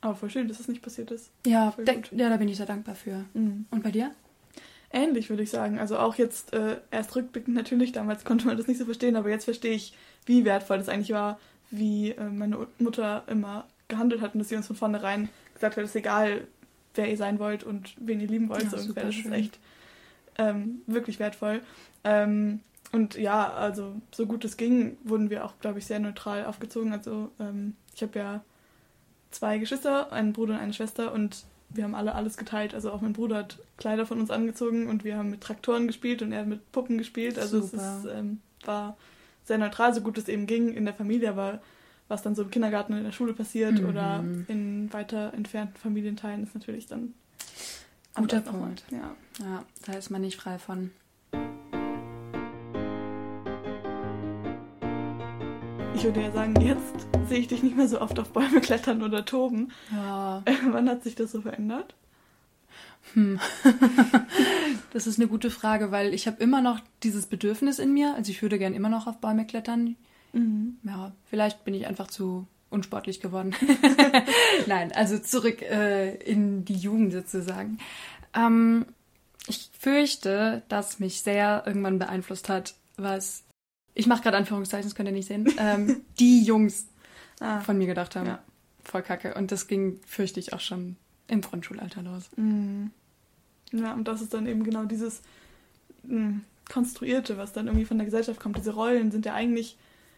Aber 0.01 0.15
voll 0.15 0.29
schön, 0.29 0.49
dass 0.49 0.59
das 0.59 0.69
nicht 0.69 0.83
passiert 0.83 1.11
ist. 1.11 1.31
Ja, 1.47 1.71
gut. 1.71 2.11
ja, 2.13 2.29
da 2.29 2.37
bin 2.37 2.49
ich 2.49 2.59
sehr 2.59 2.67
dankbar 2.67 2.95
für. 2.95 3.25
Mhm. 3.33 3.65
Und 3.71 3.83
bei 3.83 3.91
dir? 3.91 4.11
Ähnlich 4.93 5.31
würde 5.31 5.43
ich 5.43 5.51
sagen. 5.51 5.79
Also 5.79 5.99
auch 5.99 6.17
jetzt 6.17 6.53
äh, 6.53 6.76
erst 6.91 7.17
rückblickend 7.17 7.57
natürlich, 7.57 7.93
damals 7.93 8.25
konnte 8.25 8.47
man 8.47 8.57
das 8.59 8.69
nicht 8.69 8.79
so 8.79 8.85
verstehen, 8.85 9.17
aber 9.17 9.31
jetzt 9.31 9.45
verstehe 9.45 9.73
ich, 9.73 9.97
wie 10.26 10.45
wertvoll 10.45 10.76
das 10.76 10.91
eigentlich 10.91 11.12
war, 11.12 11.38
wie 11.71 12.11
äh, 12.11 12.28
meine 12.30 12.66
Mutter 12.78 13.25
immer 13.26 13.66
gehandelt 13.88 14.21
hat 14.21 14.35
und 14.35 14.40
dass 14.40 14.49
sie 14.49 14.56
uns 14.56 14.66
von 14.66 14.76
vornherein 14.76 15.28
gesagt 15.54 15.76
hat, 15.76 15.85
es 15.85 15.90
ist 15.90 15.97
egal, 15.97 16.47
wer 16.94 17.11
ihr 17.11 17.16
sein 17.16 17.38
wollt 17.38 17.64
und 17.64 17.94
wen 17.99 18.21
ihr 18.21 18.28
lieben 18.28 18.49
wollt. 18.49 18.64
Ja, 18.64 18.78
so 18.78 18.92
das 18.92 19.14
ist 19.14 19.30
echt 19.30 19.59
ähm, 20.38 20.83
wirklich 20.87 21.18
wertvoll. 21.18 21.61
Ähm, 22.04 22.61
und 22.92 23.16
ja, 23.16 23.52
also 23.52 24.00
so 24.12 24.26
gut 24.26 24.44
es 24.44 24.56
ging, 24.56 24.97
wurden 25.02 25.30
wir 25.30 25.44
auch, 25.44 25.54
glaube 25.61 25.78
ich, 25.78 25.87
sehr 25.87 25.99
neutral 25.99 26.44
aufgezogen. 26.44 26.92
Also 26.92 27.30
ähm, 27.40 27.75
ich 27.94 28.02
habe 28.02 28.18
ja 28.18 28.44
zwei 29.30 29.59
Geschwister, 29.59 30.12
einen 30.12 30.33
Bruder 30.33 30.54
und 30.54 30.61
eine 30.61 30.73
Schwester 30.73 31.12
und 31.12 31.44
wir 31.71 31.85
haben 31.85 31.94
alle 31.94 32.14
alles 32.14 32.37
geteilt. 32.37 32.73
Also 32.75 32.92
auch 32.92 33.00
mein 33.00 33.12
Bruder 33.12 33.37
hat 33.38 33.59
Kleider 33.76 34.06
von 34.06 34.21
uns 34.21 34.30
angezogen 34.30 34.88
und 34.88 35.02
wir 35.02 35.16
haben 35.16 35.30
mit 35.30 35.40
Traktoren 35.40 35.88
gespielt 35.88 36.23
und 36.23 36.30
er 36.30 36.40
hat 36.40 36.47
mit 36.47 36.71
Puppen 36.71 36.99
gespielt. 36.99 37.38
Also 37.38 37.62
Super. 37.62 37.76
es 37.76 38.04
ist, 38.04 38.12
ähm, 38.12 38.40
war 38.64 38.97
sehr 39.45 39.59
neutral, 39.59 39.95
so 39.95 40.01
gut 40.01 40.19
es 40.19 40.29
eben 40.29 40.47
ging 40.47 40.73
in 40.73 40.85
der 40.85 40.95
Familie, 40.95 41.29
aber 41.31 41.61
was 42.09 42.23
dann 42.23 42.35
so 42.35 42.43
im 42.43 42.51
Kindergarten 42.51 42.93
und 42.93 42.99
in 42.99 43.05
der 43.05 43.13
Schule 43.13 43.33
passiert 43.33 43.81
Mhm. 43.81 43.89
oder 43.89 44.25
in 44.49 44.93
weiter 44.93 45.33
entfernten 45.35 45.77
Familienteilen 45.77 46.43
ist 46.43 46.55
natürlich 46.55 46.87
dann 46.87 47.15
Guter. 48.15 48.41
Punkt. 48.43 48.85
Ja. 48.91 49.15
Ja, 49.41 49.65
da 49.87 49.93
ist 49.95 50.11
man 50.11 50.21
nicht 50.21 50.41
frei 50.41 50.59
von. 50.59 50.91
Ich 55.95 56.05
würde 56.05 56.23
ja 56.23 56.31
sagen, 56.33 56.55
jetzt 56.61 57.07
sehe 57.29 57.39
ich 57.39 57.49
dich 57.49 57.63
nicht 57.63 57.77
mehr 57.77 57.89
so 57.89 58.01
oft 58.01 58.19
auf 58.19 58.33
Bäume 58.33 58.61
klettern 58.61 59.03
oder 59.03 59.25
toben. 59.25 59.71
Ja. 59.93 60.43
Wann 60.71 60.89
hat 60.89 61.03
sich 61.03 61.15
das 61.15 61.33
so 61.33 61.41
verändert? 61.41 61.95
Hm. 63.14 63.38
das 64.93 65.07
ist 65.07 65.19
eine 65.19 65.28
gute 65.28 65.50
Frage, 65.50 65.90
weil 65.90 66.14
ich 66.14 66.26
habe 66.26 66.43
immer 66.43 66.61
noch 66.61 66.81
dieses 67.02 67.26
Bedürfnis 67.26 67.78
in 67.78 67.93
mir. 67.93 68.14
Also 68.14 68.31
ich 68.31 68.43
würde 68.43 68.59
gern 68.59 68.75
immer 68.75 68.88
noch 68.88 69.07
auf 69.07 69.19
Bäume 69.19 69.47
klettern. 69.47 69.97
Mhm. 70.33 70.78
Ja, 70.85 71.12
vielleicht 71.31 71.64
bin 71.64 71.75
ich 71.75 71.87
einfach 71.87 72.09
zu 72.09 72.47
unsportlich 72.71 73.21
geworden. 73.21 73.54
Nein, 74.66 74.90
also 74.93 75.19
zurück 75.19 75.62
äh, 75.62 76.14
in 76.16 76.64
die 76.64 76.76
Jugend 76.76 77.12
sozusagen. 77.12 77.78
Ähm, 78.35 78.87
ich 79.47 79.71
fürchte, 79.78 80.62
dass 80.69 80.99
mich 80.99 81.23
sehr 81.23 81.62
irgendwann 81.66 81.99
beeinflusst 81.99 82.49
hat, 82.49 82.75
was 82.97 83.45
ich 83.97 84.07
mache 84.09 84.23
gerade 84.23 84.38
Anführungszeichen, 84.38 84.88
das 84.88 84.97
könnt 84.97 85.09
ihr 85.09 85.12
nicht 85.12 85.28
sehen, 85.28 85.52
ähm, 85.59 86.00
die 86.19 86.43
Jungs 86.43 86.87
Ah. 87.40 87.61
von 87.61 87.76
mir 87.78 87.87
gedacht 87.87 88.16
haben. 88.16 88.26
Ja. 88.26 88.43
Voll 88.83 89.02
kacke. 89.02 89.35
Und 89.35 89.50
das 89.50 89.66
ging, 89.66 90.00
fürchte 90.07 90.40
ich, 90.40 90.52
auch 90.52 90.61
schon 90.61 90.97
im 91.28 91.40
Grundschulalter 91.40 92.02
los. 92.02 92.31
Mhm. 92.37 92.90
Ja, 93.73 93.95
und 93.95 94.07
das 94.07 94.21
ist 94.21 94.35
dann 94.35 94.47
eben 94.47 94.64
genau 94.64 94.85
dieses 94.85 95.23
mh, 96.04 96.16
hm, 96.16 96.40
Konstruierte, 96.71 97.37
was 97.37 97.52
dann 97.52 97.66
irgendwie 97.66 97.85
von 97.85 97.99
der 97.99 98.04
Gesellschaft 98.04 98.40
kommt. 98.40 98.57
Diese 98.57 98.75
Rollen 98.75 99.11
sind 99.11 99.26
ja 99.26 99.35
eigentlich, 99.35 99.76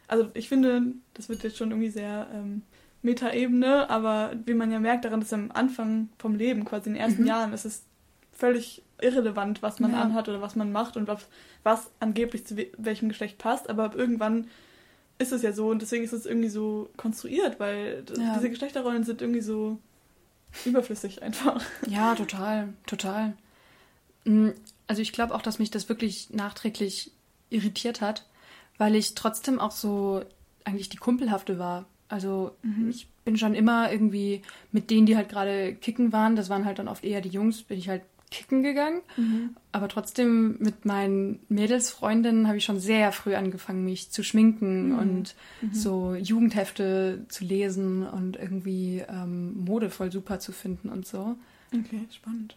also 0.08 0.28
ich 0.34 0.48
finde, 0.48 0.82
das 1.14 1.28
wird 1.28 1.42
jetzt 1.42 1.56
schon 1.56 1.70
irgendwie 1.70 1.90
sehr 1.90 2.28
ähm, 2.32 2.62
Metaebene, 3.02 3.88
aber 3.90 4.32
wie 4.44 4.54
man 4.54 4.70
ja 4.70 4.78
merkt 4.78 5.04
daran, 5.04 5.20
dass 5.20 5.32
am 5.32 5.50
Anfang 5.52 6.08
vom 6.18 6.34
Leben, 6.34 6.64
quasi 6.64 6.88
in 6.88 6.94
den 6.94 7.02
ersten 7.02 7.22
mhm. 7.22 7.28
Jahren, 7.28 7.52
ist 7.52 7.64
es 7.64 7.84
völlig 8.32 8.82
irrelevant, 9.00 9.62
was 9.62 9.80
man 9.80 9.92
ja. 9.92 10.00
anhat 10.00 10.28
oder 10.28 10.40
was 10.40 10.56
man 10.56 10.72
macht 10.72 10.96
und 10.96 11.08
was, 11.08 11.26
was 11.62 11.90
angeblich 12.00 12.46
zu 12.46 12.56
welchem 12.76 13.08
Geschlecht 13.08 13.38
passt, 13.38 13.68
aber 13.68 13.94
irgendwann 13.94 14.46
ist 15.18 15.32
es 15.32 15.42
ja 15.42 15.52
so 15.52 15.68
und 15.68 15.80
deswegen 15.80 16.04
ist 16.04 16.12
es 16.12 16.26
irgendwie 16.26 16.48
so 16.48 16.90
konstruiert, 16.96 17.58
weil 17.58 18.04
ja. 18.16 18.34
diese 18.34 18.50
Geschlechterrollen 18.50 19.04
sind 19.04 19.22
irgendwie 19.22 19.40
so 19.40 19.78
überflüssig 20.64 21.22
einfach. 21.22 21.62
Ja, 21.86 22.14
total, 22.14 22.72
total. 22.86 23.34
Mm, 24.24 24.50
also 24.86 25.02
ich 25.02 25.12
glaube 25.12 25.34
auch, 25.34 25.42
dass 25.42 25.58
mich 25.58 25.70
das 25.70 25.88
wirklich 25.88 26.30
nachträglich 26.30 27.12
irritiert 27.50 28.00
hat, 28.00 28.26
weil 28.78 28.94
ich 28.94 29.14
trotzdem 29.14 29.60
auch 29.60 29.70
so 29.70 30.24
eigentlich 30.64 30.88
die 30.88 30.96
Kumpelhafte 30.96 31.58
war. 31.58 31.86
Also 32.08 32.56
mhm. 32.62 32.90
ich 32.90 33.08
bin 33.24 33.36
schon 33.36 33.54
immer 33.54 33.90
irgendwie 33.90 34.42
mit 34.70 34.90
denen, 34.90 35.06
die 35.06 35.16
halt 35.16 35.28
gerade 35.28 35.74
kicken 35.74 36.12
waren, 36.12 36.36
das 36.36 36.48
waren 36.48 36.64
halt 36.64 36.78
dann 36.78 36.88
oft 36.88 37.04
eher 37.04 37.20
die 37.20 37.28
Jungs, 37.28 37.62
bin 37.62 37.78
ich 37.78 37.88
halt 37.88 38.02
kicken 38.30 38.62
gegangen. 38.62 39.02
Mhm. 39.16 39.56
Aber 39.72 39.88
trotzdem 39.88 40.56
mit 40.58 40.84
meinen 40.84 41.40
Mädelsfreundinnen 41.48 42.46
habe 42.48 42.58
ich 42.58 42.64
schon 42.64 42.80
sehr 42.80 43.12
früh 43.12 43.34
angefangen, 43.34 43.84
mich 43.84 44.10
zu 44.10 44.22
schminken 44.22 44.90
mhm. 44.90 44.98
und 44.98 45.34
mhm. 45.60 45.74
so 45.74 46.14
Jugendhefte 46.14 47.24
zu 47.28 47.44
lesen 47.44 48.06
und 48.06 48.36
irgendwie 48.36 49.04
ähm, 49.08 49.64
Mode 49.64 49.90
voll 49.90 50.10
super 50.10 50.38
zu 50.40 50.52
finden 50.52 50.88
und 50.88 51.06
so. 51.06 51.36
Okay, 51.72 52.06
spannend. 52.10 52.56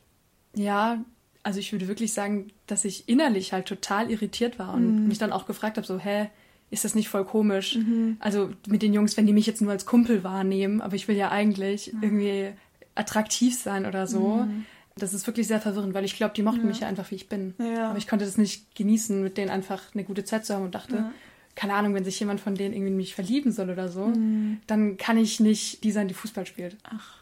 Ja, 0.55 1.03
also 1.43 1.59
ich 1.59 1.71
würde 1.71 1.87
wirklich 1.87 2.13
sagen, 2.13 2.47
dass 2.67 2.85
ich 2.85 3.07
innerlich 3.07 3.53
halt 3.53 3.67
total 3.67 4.11
irritiert 4.11 4.59
war 4.59 4.73
und 4.73 5.03
mhm. 5.03 5.07
mich 5.07 5.17
dann 5.17 5.31
auch 5.31 5.45
gefragt 5.45 5.77
habe, 5.77 5.87
so, 5.87 5.99
hä, 5.99 6.29
ist 6.71 6.85
das 6.85 6.95
nicht 6.95 7.09
voll 7.09 7.25
komisch? 7.25 7.75
Mhm. 7.75 8.17
Also 8.19 8.51
mit 8.67 8.81
den 8.81 8.93
Jungs, 8.93 9.17
wenn 9.17 9.25
die 9.25 9.33
mich 9.33 9.45
jetzt 9.45 9.61
nur 9.61 9.71
als 9.71 9.85
Kumpel 9.85 10.23
wahrnehmen, 10.23 10.81
aber 10.81 10.95
ich 10.95 11.07
will 11.07 11.15
ja 11.15 11.29
eigentlich 11.29 11.93
mhm. 11.93 12.03
irgendwie 12.03 12.49
attraktiv 12.95 13.57
sein 13.57 13.85
oder 13.85 14.07
so. 14.07 14.45
Mhm. 14.45 14.65
Das 14.99 15.13
ist 15.13 15.25
wirklich 15.27 15.47
sehr 15.47 15.61
verwirrend, 15.61 15.93
weil 15.93 16.05
ich 16.05 16.15
glaube, 16.15 16.33
die 16.35 16.43
mochten 16.43 16.61
ja. 16.61 16.65
mich 16.65 16.79
ja 16.81 16.87
einfach, 16.87 17.09
wie 17.11 17.15
ich 17.15 17.29
bin. 17.29 17.55
Ja. 17.57 17.89
Aber 17.89 17.97
ich 17.97 18.07
konnte 18.07 18.25
das 18.25 18.37
nicht 18.37 18.75
genießen, 18.75 19.21
mit 19.23 19.37
denen 19.37 19.49
einfach 19.49 19.81
eine 19.93 20.03
gute 20.03 20.23
Zeit 20.23 20.45
zu 20.45 20.53
haben 20.53 20.65
und 20.65 20.75
dachte, 20.75 20.95
ja. 20.95 21.11
keine 21.55 21.73
Ahnung, 21.73 21.93
wenn 21.93 22.03
sich 22.03 22.19
jemand 22.19 22.41
von 22.41 22.55
denen 22.55 22.73
irgendwie 22.73 22.91
in 22.91 22.97
mich 22.97 23.15
verlieben 23.15 23.51
soll 23.51 23.69
oder 23.69 23.89
so, 23.89 24.07
mhm. 24.07 24.59
dann 24.67 24.97
kann 24.97 25.17
ich 25.17 25.39
nicht 25.39 25.83
die 25.83 25.91
sein, 25.91 26.07
die 26.07 26.13
Fußball 26.13 26.45
spielt. 26.45 26.77
Ach, 26.83 27.17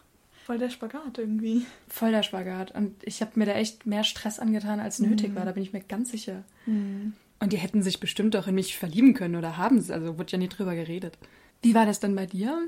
voll 0.45 0.57
der 0.57 0.69
Spagat 0.69 1.17
irgendwie. 1.17 1.65
Voll 1.89 2.11
der 2.11 2.23
Spagat. 2.23 2.71
Und 2.71 2.95
ich 3.03 3.21
habe 3.21 3.31
mir 3.35 3.45
da 3.45 3.53
echt 3.53 3.85
mehr 3.85 4.03
Stress 4.03 4.39
angetan, 4.39 4.79
als 4.79 4.99
nötig 4.99 5.31
mhm. 5.31 5.35
war, 5.35 5.45
da 5.45 5.51
bin 5.51 5.63
ich 5.63 5.73
mir 5.73 5.81
ganz 5.81 6.11
sicher. 6.11 6.43
Mhm. 6.65 7.13
Und 7.39 7.53
die 7.53 7.57
hätten 7.57 7.83
sich 7.83 7.99
bestimmt 7.99 8.35
auch 8.35 8.47
in 8.47 8.55
mich 8.55 8.77
verlieben 8.77 9.13
können 9.13 9.35
oder 9.35 9.57
haben 9.57 9.77
es, 9.77 9.91
also 9.91 10.17
wurde 10.17 10.31
ja 10.31 10.37
nie 10.37 10.49
drüber 10.49 10.73
geredet. 10.73 11.17
Wie 11.61 11.75
war 11.75 11.85
das 11.85 11.99
dann 11.99 12.15
bei 12.15 12.25
dir? 12.25 12.67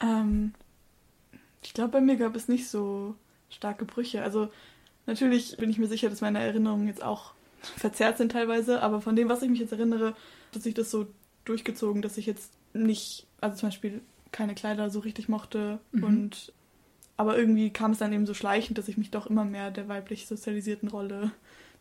Ähm, 0.00 0.54
ich 1.62 1.74
glaube, 1.74 1.90
bei 1.90 2.00
mir 2.00 2.16
gab 2.16 2.36
es 2.36 2.48
nicht 2.48 2.68
so 2.68 3.14
starke 3.50 3.84
Brüche. 3.84 4.22
Also 4.22 4.50
natürlich 5.06 5.56
bin 5.56 5.70
ich 5.70 5.78
mir 5.78 5.88
sicher, 5.88 6.08
dass 6.10 6.20
meine 6.20 6.40
Erinnerungen 6.40 6.86
jetzt 6.86 7.02
auch 7.02 7.32
verzerrt 7.60 8.18
sind 8.18 8.32
teilweise, 8.32 8.82
aber 8.82 9.00
von 9.00 9.16
dem, 9.16 9.28
was 9.28 9.42
ich 9.42 9.50
mich 9.50 9.60
jetzt 9.60 9.72
erinnere, 9.72 10.14
hat 10.54 10.62
sich 10.62 10.74
das 10.74 10.90
so 10.90 11.06
durchgezogen, 11.44 12.02
dass 12.02 12.16
ich 12.16 12.26
jetzt 12.26 12.52
nicht, 12.72 13.26
also 13.40 13.56
zum 13.56 13.68
Beispiel 13.68 14.00
keine 14.32 14.54
Kleider 14.54 14.90
so 14.90 15.00
richtig 15.00 15.28
mochte 15.28 15.80
mhm. 15.92 16.04
und 16.04 16.52
aber 17.16 17.36
irgendwie 17.36 17.68
kam 17.68 17.90
es 17.90 17.98
dann 17.98 18.14
eben 18.14 18.24
so 18.24 18.32
schleichend, 18.32 18.78
dass 18.78 18.88
ich 18.88 18.96
mich 18.96 19.10
doch 19.10 19.26
immer 19.26 19.44
mehr 19.44 19.70
der 19.70 19.88
weiblich 19.88 20.26
sozialisierten 20.26 20.88
Rolle 20.88 21.32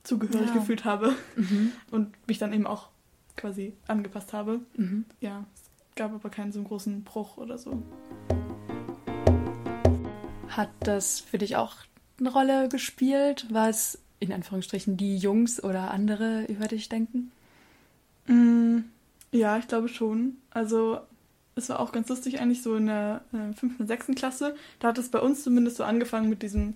zugehörig 0.03 0.49
ja. 0.49 0.53
gefühlt 0.53 0.83
habe 0.83 1.15
mhm. 1.37 1.71
und 1.91 2.09
mich 2.27 2.39
dann 2.39 2.51
eben 2.51 2.67
auch 2.67 2.89
quasi 3.37 3.73
angepasst 3.87 4.33
habe. 4.33 4.59
Mhm. 4.75 5.05
Ja, 5.21 5.45
es 5.55 5.95
gab 5.95 6.13
aber 6.13 6.29
keinen 6.29 6.51
so 6.51 6.61
großen 6.61 7.03
Bruch 7.03 7.37
oder 7.37 7.57
so. 7.57 7.81
Hat 10.49 10.69
das 10.81 11.19
für 11.19 11.37
dich 11.37 11.55
auch 11.55 11.75
eine 12.19 12.31
Rolle 12.31 12.69
gespielt, 12.69 13.45
was 13.49 13.99
in 14.19 14.33
Anführungsstrichen 14.33 14.97
die 14.97 15.17
Jungs 15.17 15.63
oder 15.63 15.91
andere 15.91 16.45
über 16.45 16.67
dich 16.67 16.89
denken? 16.89 17.31
Mm, 18.27 18.79
ja, 19.31 19.57
ich 19.57 19.67
glaube 19.67 19.87
schon. 19.87 20.37
Also 20.51 20.99
es 21.55 21.69
war 21.69 21.79
auch 21.79 21.91
ganz 21.91 22.09
lustig 22.09 22.39
eigentlich 22.39 22.61
so 22.61 22.75
in 22.75 22.87
der 22.87 23.21
äh, 23.33 23.53
fünften, 23.53 23.87
sechsten 23.87 24.15
Klasse. 24.15 24.55
Da 24.79 24.89
hat 24.89 24.97
es 24.97 25.09
bei 25.09 25.19
uns 25.19 25.43
zumindest 25.43 25.77
so 25.77 25.83
angefangen 25.83 26.29
mit 26.29 26.41
diesem 26.41 26.75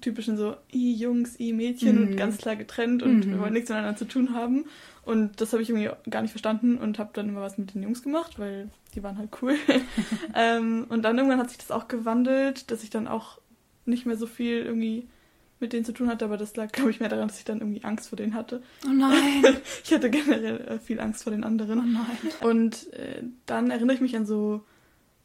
typischen 0.00 0.36
so 0.36 0.56
i 0.72 0.92
Jungs, 0.94 1.38
i 1.40 1.52
Mädchen 1.52 1.96
mhm. 1.96 2.08
und 2.08 2.16
ganz 2.16 2.38
klar 2.38 2.56
getrennt 2.56 3.02
und 3.02 3.26
mhm. 3.26 3.30
wir 3.30 3.40
wollen 3.40 3.52
nichts 3.52 3.70
miteinander 3.70 3.96
zu 3.96 4.06
tun 4.06 4.34
haben. 4.34 4.66
Und 5.06 5.40
das 5.40 5.52
habe 5.52 5.62
ich 5.62 5.70
irgendwie 5.70 5.88
gar 6.10 6.20
nicht 6.20 6.32
verstanden 6.32 6.78
und 6.78 6.98
habe 6.98 7.10
dann 7.12 7.28
immer 7.28 7.40
was 7.40 7.58
mit 7.58 7.74
den 7.74 7.84
Jungs 7.84 8.02
gemacht, 8.02 8.40
weil 8.40 8.68
die 8.96 9.04
waren 9.04 9.16
halt 9.16 9.30
cool. 9.40 9.54
ähm, 10.34 10.84
und 10.88 11.02
dann 11.02 11.16
irgendwann 11.16 11.38
hat 11.38 11.48
sich 11.48 11.58
das 11.58 11.70
auch 11.70 11.86
gewandelt, 11.86 12.72
dass 12.72 12.82
ich 12.82 12.90
dann 12.90 13.06
auch 13.06 13.38
nicht 13.84 14.04
mehr 14.04 14.16
so 14.16 14.26
viel 14.26 14.62
irgendwie 14.62 15.06
mit 15.60 15.72
denen 15.72 15.84
zu 15.84 15.92
tun 15.92 16.08
hatte, 16.08 16.24
aber 16.24 16.36
das 16.36 16.56
lag, 16.56 16.72
glaube 16.72 16.90
ich, 16.90 16.98
mehr 16.98 17.08
daran, 17.08 17.28
dass 17.28 17.38
ich 17.38 17.44
dann 17.44 17.60
irgendwie 17.60 17.84
Angst 17.84 18.08
vor 18.08 18.16
denen 18.16 18.34
hatte. 18.34 18.64
Oh 18.84 18.92
nein! 18.92 19.44
ich 19.84 19.92
hatte 19.92 20.10
generell 20.10 20.60
äh, 20.62 20.78
viel 20.80 20.98
Angst 20.98 21.22
vor 21.22 21.30
den 21.30 21.44
anderen. 21.44 21.78
Oh 21.78 21.82
nein! 21.82 22.32
Und 22.40 22.92
äh, 22.94 23.22
dann 23.46 23.70
erinnere 23.70 23.94
ich 23.94 24.02
mich 24.02 24.16
an 24.16 24.26
so 24.26 24.64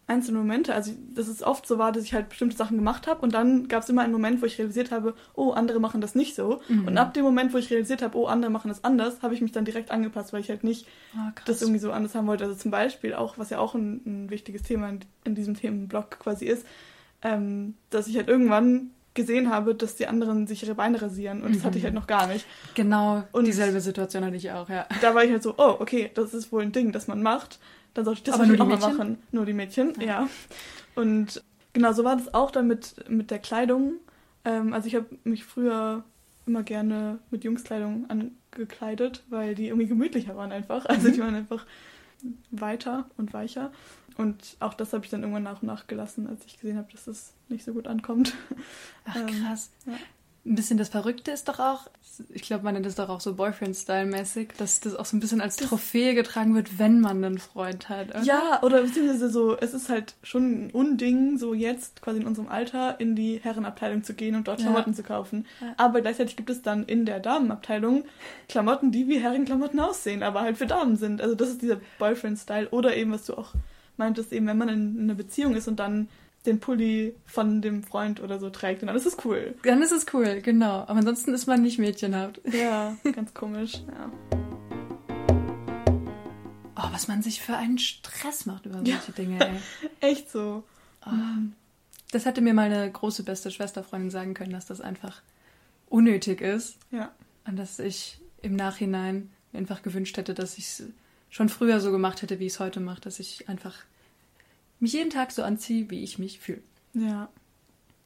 einzelne 0.08 0.40
Momente. 0.40 0.74
Also, 0.74 0.92
dass 1.14 1.28
es 1.28 1.42
oft 1.42 1.66
so 1.66 1.78
war, 1.78 1.92
dass 1.92 2.04
ich 2.04 2.14
halt 2.14 2.30
bestimmte 2.30 2.58
Sachen 2.58 2.78
gemacht 2.78 3.08
habe 3.08 3.22
und 3.22 3.34
dann 3.34 3.68
gab 3.68 3.84
es 3.84 3.90
immer 3.90 4.02
einen 4.02 4.12
Moment, 4.12 4.42
wo 4.42 4.46
ich 4.46 4.60
realisiert 4.60 4.92
habe, 4.92 5.16
oh, 5.36 5.52
andere 5.52 5.80
machen 5.80 6.02
das 6.02 6.16
nicht 6.16 6.36
so. 6.36 6.62
Mhm. 6.68 6.88
Und 6.88 6.98
ab 6.98 7.14
dem 7.14 7.24
Moment, 7.24 7.54
wo 7.54 7.58
ich 7.58 7.70
realisiert 7.70 8.02
habe, 8.02 8.18
oh, 8.18 8.26
andere 8.26 8.52
machen 8.52 8.68
das 8.68 8.84
anders, 8.84 9.22
habe 9.22 9.34
ich 9.34 9.42
mich 9.42 9.52
dann 9.52 9.66
direkt 9.66 9.92
angepasst, 9.92 10.34
weil 10.34 10.42
ich 10.42 10.50
halt 10.50 10.64
nicht 10.64 10.86
oh, 11.16 11.32
das 11.46 11.62
irgendwie 11.62 11.80
so 11.80 11.92
anders 11.92 12.14
haben 12.16 12.28
wollte. 12.28 12.44
Also 12.44 12.56
zum 12.56 12.72
Beispiel 12.72 13.14
auch, 13.14 13.38
was 13.38 13.50
ja 13.50 13.60
auch 13.60 13.74
ein, 13.74 14.02
ein 14.06 14.30
wichtiges 14.30 14.64
Thema 14.64 14.90
in, 14.90 15.00
in, 15.24 15.36
diesem 15.36 15.56
Themenblock 15.56 16.20
quasi 16.20 16.46
ist, 16.46 16.66
ähm, 17.22 17.76
dass 17.90 18.08
ich 18.08 18.18
halt 18.18 18.28
irgendwann 18.28 18.92
gesehen 19.14 19.50
habe, 19.50 19.76
dass 19.76 19.96
die 19.96 20.08
anderen 20.08 20.48
sich 20.48 20.64
ihre 20.64 20.76
Beine 20.76 21.02
rasieren 21.02 21.44
und 21.44 21.54
das 21.54 21.66
hatte 21.66 21.78
ich 21.78 21.84
halt 21.84 21.94
mhm. 21.94 22.00
noch 22.00 22.08
gar 22.08 22.28
nicht. 22.28 22.46
Genau, 22.76 23.24
und 23.34 23.46
dieselbe 23.46 23.82
Situation 23.82 24.24
hatte 24.24 24.38
ich 24.38 24.52
auch, 24.52 24.70
ja. 24.70 24.86
Da 25.02 25.14
war 25.14 25.26
ich 25.26 25.32
halt 25.32 25.44
so, 25.44 25.56
oh, 25.58 25.76
okay, 25.80 26.10
das 26.14 26.34
ist 26.34 26.52
wohl 26.54 26.62
ein 26.62 26.72
Ding, 26.72 26.94
das 26.94 27.08
man 27.08 27.22
macht 27.22 27.60
dann 27.94 28.06
sollte 28.06 28.20
ich 28.20 28.24
das 28.24 28.36
Aber 28.36 28.46
nur 28.46 28.60
auch 28.62 28.68
mal 28.68 28.78
machen. 28.78 29.18
Nur 29.32 29.46
die 29.46 29.54
Mädchen, 29.54 29.94
ja. 30.00 30.06
ja. 30.06 30.30
Und 30.96 31.44
genau, 31.74 31.94
so 31.94 32.04
war 32.04 32.16
das 32.16 32.34
auch 32.34 32.52
dann 32.52 32.68
mit, 32.68 33.10
mit 33.10 33.32
der 33.32 33.40
Kleidung. 33.40 33.94
Ähm, 34.46 34.74
also 34.74 34.88
ich 34.88 34.96
habe 34.96 35.08
mich 35.24 35.44
früher 35.44 36.04
immer 36.46 36.64
gerne 36.64 37.20
mit 37.30 37.44
Jungskleidung 37.44 38.10
angekleidet, 38.10 39.24
weil 39.30 39.56
die 39.56 39.68
irgendwie 39.68 39.88
gemütlicher 39.88 40.36
waren 40.36 40.52
einfach. 40.52 40.86
Also 40.86 41.10
mhm. 41.10 41.14
die 41.14 41.20
waren 41.20 41.36
einfach 41.36 41.66
weiter 42.52 43.10
und 43.18 43.34
weicher. 43.34 43.72
Und 44.18 44.58
auch 44.60 44.74
das 44.74 44.94
habe 44.94 45.06
ich 45.06 45.12
dann 45.12 45.22
irgendwann 45.22 45.44
nach 45.44 45.62
und 45.62 45.68
nach 45.68 45.88
gelassen, 45.88 46.28
als 46.28 46.46
ich 46.46 46.60
gesehen 46.60 46.78
habe, 46.78 46.92
dass 46.92 47.06
das 47.06 47.34
nicht 47.50 47.64
so 47.64 47.74
gut 47.74 47.88
ankommt. 47.88 48.36
Ach 49.06 49.16
krass. 49.26 49.72
Ähm, 49.88 49.94
ja 49.94 50.00
ein 50.44 50.56
bisschen 50.56 50.78
das 50.78 50.90
Verrückte 50.90 51.30
ist 51.32 51.48
doch 51.48 51.60
auch, 51.60 51.88
ich 52.30 52.42
glaube, 52.42 52.64
man 52.64 52.74
nennt 52.74 52.86
das 52.86 52.96
doch 52.96 53.10
auch 53.10 53.22
so 53.22 53.36
Boyfriend-Style-mäßig, 53.36 54.54
dass 54.58 54.80
das 54.80 54.96
auch 54.96 55.06
so 55.06 55.16
ein 55.16 55.20
bisschen 55.20 55.40
als 55.40 55.56
Trophäe 55.56 56.16
getragen 56.16 56.56
wird, 56.56 56.80
wenn 56.80 57.00
man 57.00 57.24
einen 57.24 57.38
Freund 57.38 57.90
hat. 57.90 58.10
Oder? 58.10 58.24
Ja, 58.24 58.60
oder 58.64 58.82
beziehungsweise 58.82 59.30
so, 59.30 59.56
es 59.56 59.76
ist 59.76 59.90
halt 59.90 60.16
schon 60.24 60.66
ein 60.66 60.72
Unding, 60.72 61.38
so 61.38 61.54
jetzt 61.54 62.02
quasi 62.02 62.20
in 62.20 62.28
unserem 62.28 62.48
Alter 62.48 63.00
in 63.00 63.16
die 63.16 63.40
Herrenabteilung 63.42 64.04
zu 64.04 64.16
gehen 64.16 64.36
und 64.36 64.48
dort 64.48 64.62
Klamotten 64.62 64.92
ja. 64.92 64.96
zu 64.96 65.04
kaufen. 65.04 65.46
Ja. 65.62 65.76
Aber 65.78 66.02
gleichzeitig 66.02 66.36
gibt 66.36 66.50
es 66.50 66.64
dann 66.64 66.86
in 66.86 67.06
der 67.06 67.20
Damenabteilung 67.20 68.06
Klamotten, 68.50 68.92
die 68.92 69.08
wie 69.08 69.20
Herrenklamotten 69.20 69.80
aussehen, 69.80 70.24
aber 70.24 70.42
halt 70.42 70.58
für 70.58 70.68
Damen 70.68 70.96
sind. 70.96 71.22
Also 71.22 71.36
das 71.36 71.50
ist 71.50 71.62
dieser 71.62 71.80
Boyfriend-Style. 72.00 72.70
Oder 72.70 72.98
eben, 72.98 73.12
was 73.12 73.26
du 73.26 73.36
auch 73.36 73.54
meintest, 73.98 74.34
eben, 74.34 74.48
wenn 74.48 74.58
man 74.58 74.70
in, 74.70 74.98
in 74.98 75.04
einer 75.04 75.16
Beziehung 75.16 75.56
ist 75.56 75.68
und 75.68 75.80
dann 75.80 76.08
den 76.46 76.60
Pulli 76.60 77.16
von 77.26 77.62
dem 77.62 77.84
Freund 77.84 78.20
oder 78.20 78.40
so 78.40 78.50
trägt. 78.50 78.82
Und 78.82 78.88
dann 78.88 78.96
ist 78.96 79.06
es 79.06 79.18
cool. 79.26 79.56
Dann 79.64 79.82
ist 79.82 79.92
es 79.92 80.06
cool, 80.14 80.42
genau. 80.42 80.82
Aber 80.82 80.96
ansonsten 80.96 81.34
ist 81.34 81.48
man 81.48 81.62
nicht 81.62 81.78
mädchenhaft. 81.78 82.42
Ja, 82.52 82.98
ganz 83.16 83.34
komisch, 83.34 83.84
ja. 83.88 84.12
Oh, 86.76 86.88
was 86.92 87.08
man 87.08 87.22
sich 87.22 87.42
für 87.42 87.56
einen 87.56 87.78
Stress 87.78 88.46
macht 88.46 88.66
über 88.66 88.78
solche 88.78 88.92
ja. 88.92 89.14
Dinge, 89.16 89.40
ey. 89.46 89.60
Echt 90.12 90.32
so. 90.32 90.64
Oh. 91.06 91.10
Das 92.12 92.26
hätte 92.26 92.42
mir 92.42 92.54
meine 92.54 92.92
große 92.92 93.24
beste 93.24 93.52
Schwesterfreundin 93.52 94.10
sagen 94.10 94.34
können, 94.34 94.52
dass 94.52 94.66
das 94.66 94.82
einfach 94.82 95.22
unnötig 95.90 96.42
ist. 96.42 96.78
Ja. 96.90 97.12
Und 97.46 97.58
dass 97.58 97.80
ich 97.80 98.20
im 98.42 98.56
Nachhinein 98.56 99.30
mir 99.52 99.60
einfach 99.60 99.84
gewünscht 99.84 100.18
hätte, 100.18 100.34
dass 100.34 100.58
ich 100.58 100.66
es 100.66 100.84
schon 101.30 101.50
früher 101.50 101.80
so 101.80 101.92
gemacht 101.92 102.22
hätte, 102.22 102.40
wie 102.40 102.48
ich 102.48 102.54
es 102.54 102.60
heute 102.60 102.80
mache. 102.80 103.02
Dass 103.02 103.20
ich 103.20 103.48
einfach 103.48 103.76
mich 104.82 104.94
jeden 104.94 105.10
Tag 105.10 105.32
so 105.32 105.44
anziehe, 105.44 105.90
wie 105.90 106.04
ich 106.04 106.20
mich 106.20 106.40
fühle. 106.40 106.62
Ja. 106.94 107.30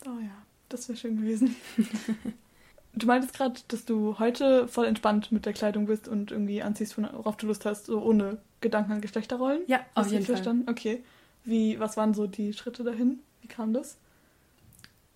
Oh 0.05 0.19
ja, 0.21 0.43
das 0.69 0.87
wäre 0.87 0.97
schön 0.97 1.17
gewesen. 1.17 1.55
du 2.93 3.07
meintest 3.07 3.33
gerade, 3.33 3.59
dass 3.67 3.85
du 3.85 4.19
heute 4.19 4.67
voll 4.67 4.85
entspannt 4.85 5.31
mit 5.31 5.45
der 5.45 5.53
Kleidung 5.53 5.87
bist 5.87 6.07
und 6.07 6.31
irgendwie 6.31 6.61
anziehst, 6.61 6.97
worauf 6.97 7.37
du 7.37 7.47
Lust 7.47 7.65
hast, 7.65 7.87
so 7.87 8.01
ohne 8.01 8.37
Gedanken 8.61 8.91
an 8.91 9.01
Geschlechterrollen. 9.01 9.61
Ja, 9.67 9.79
auf 9.95 10.11
jeden 10.11 10.25
Fall. 10.25 10.35
Verstanden? 10.35 10.69
Okay. 10.69 11.03
Wie, 11.43 11.79
was 11.79 11.97
waren 11.97 12.13
so 12.13 12.27
die 12.27 12.53
Schritte 12.53 12.83
dahin? 12.83 13.19
Wie 13.41 13.47
kam 13.47 13.73
das? 13.73 13.97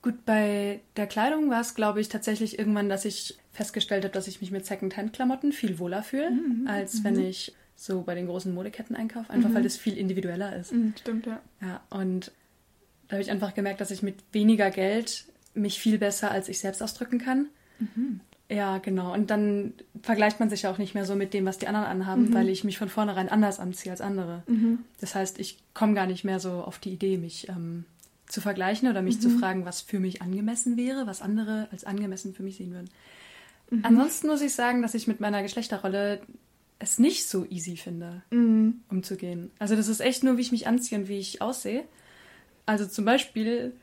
Gut, 0.02 0.26
bei 0.26 0.80
der 0.96 1.08
Kleidung 1.08 1.50
war 1.50 1.60
es, 1.60 1.76
glaube 1.76 2.00
ich, 2.00 2.08
tatsächlich 2.08 2.58
irgendwann, 2.58 2.88
dass 2.88 3.04
ich 3.04 3.38
festgestellt 3.52 4.06
habe, 4.06 4.14
dass 4.14 4.28
ich 4.28 4.40
mich 4.40 4.52
mit 4.52 4.66
Secondhand-Klamotten 4.66 5.52
viel 5.52 5.80
wohler 5.80 6.04
fühle, 6.04 6.32
mhm. 6.32 6.68
als 6.68 7.04
wenn 7.04 7.20
ich 7.20 7.54
so 7.80 8.02
bei 8.02 8.14
den 8.14 8.28
großen 8.28 8.54
Modeketten 8.54 8.96
einkaufe, 8.96 9.30
einfach 9.30 9.50
mhm. 9.50 9.56
weil 9.56 9.64
das 9.64 9.78
viel 9.78 9.98
individueller 9.98 10.54
ist. 10.56 10.74
Mhm, 10.74 10.94
stimmt, 11.00 11.26
ja. 11.26 11.40
Ja, 11.62 11.82
und 11.90 12.32
da 13.08 13.14
habe 13.14 13.22
ich 13.22 13.32
einfach 13.32 13.54
gemerkt, 13.54 13.80
dass 13.80 13.90
ich 13.90 14.04
mit 14.04 14.16
weniger 14.34 14.70
Geld 14.70 15.26
mich 15.54 15.80
viel 15.80 15.98
besser 15.98 16.30
als 16.30 16.50
ich 16.50 16.60
selbst 16.60 16.84
ausdrücken 16.84 17.20
kann. 17.20 17.48
Mhm. 17.80 18.20
Ja, 18.50 18.80
genau. 18.80 19.14
Und 19.14 19.30
dann 19.30 19.74
vergleicht 20.02 20.40
man 20.40 20.50
sich 20.50 20.64
ja 20.64 20.72
auch 20.72 20.78
nicht 20.78 20.94
mehr 20.94 21.06
so 21.06 21.16
mit 21.16 21.34
dem, 21.34 21.46
was 21.46 21.58
die 21.58 21.68
anderen 21.68 21.86
anhaben, 21.86 22.30
mhm. 22.30 22.34
weil 22.34 22.50
ich 22.50 22.64
mich 22.64 22.78
von 22.78 22.90
vornherein 22.90 23.30
anders 23.30 23.60
anziehe 23.60 23.92
als 23.92 24.02
andere. 24.02 24.44
Mhm. 24.48 24.80
Das 25.00 25.16
heißt, 25.16 25.40
ich 25.40 25.58
komme 25.74 25.94
gar 25.94 26.06
nicht 26.06 26.26
mehr 26.26 26.40
so 26.40 26.52
auf 26.52 26.80
die 26.80 26.92
Idee, 26.92 27.18
mich 27.18 27.48
ähm, 27.48 27.86
zu 28.28 28.42
vergleichen 28.42 28.90
oder 28.90 29.02
mich 29.02 29.18
mhm. 29.18 29.22
zu 29.22 29.30
fragen, 29.30 29.66
was 29.66 29.82
für 29.82 30.00
mich 30.00 30.22
angemessen 30.22 30.76
wäre, 30.76 31.08
was 31.08 31.22
andere 31.22 31.70
als 31.72 31.86
angemessen 31.86 32.34
für 32.34 32.44
mich 32.44 32.58
sehen 32.58 32.74
würden. 32.74 32.90
Mhm. 33.70 33.86
Ansonsten 33.86 34.28
muss 34.28 34.42
ich 34.42 34.54
sagen, 34.54 34.82
dass 34.82 34.96
ich 34.96 35.08
mit 35.08 35.20
meiner 35.22 35.44
Geschlechterrolle 35.44 36.20
es 36.80 36.98
nicht 36.98 37.28
so 37.28 37.46
easy 37.50 37.76
finde, 37.76 38.24
mhm. 38.32 38.82
umzugehen. 38.90 39.52
Also 39.60 39.76
das 39.76 39.88
ist 39.88 40.00
echt 40.00 40.24
nur, 40.24 40.38
wie 40.38 40.42
ich 40.42 40.52
mich 40.52 40.68
anziehe 40.68 41.00
und 41.00 41.08
wie 41.08 41.20
ich 41.20 41.42
aussehe. 41.42 41.84
Also 42.66 42.86
zum 42.86 43.06
Beispiel 43.06 43.74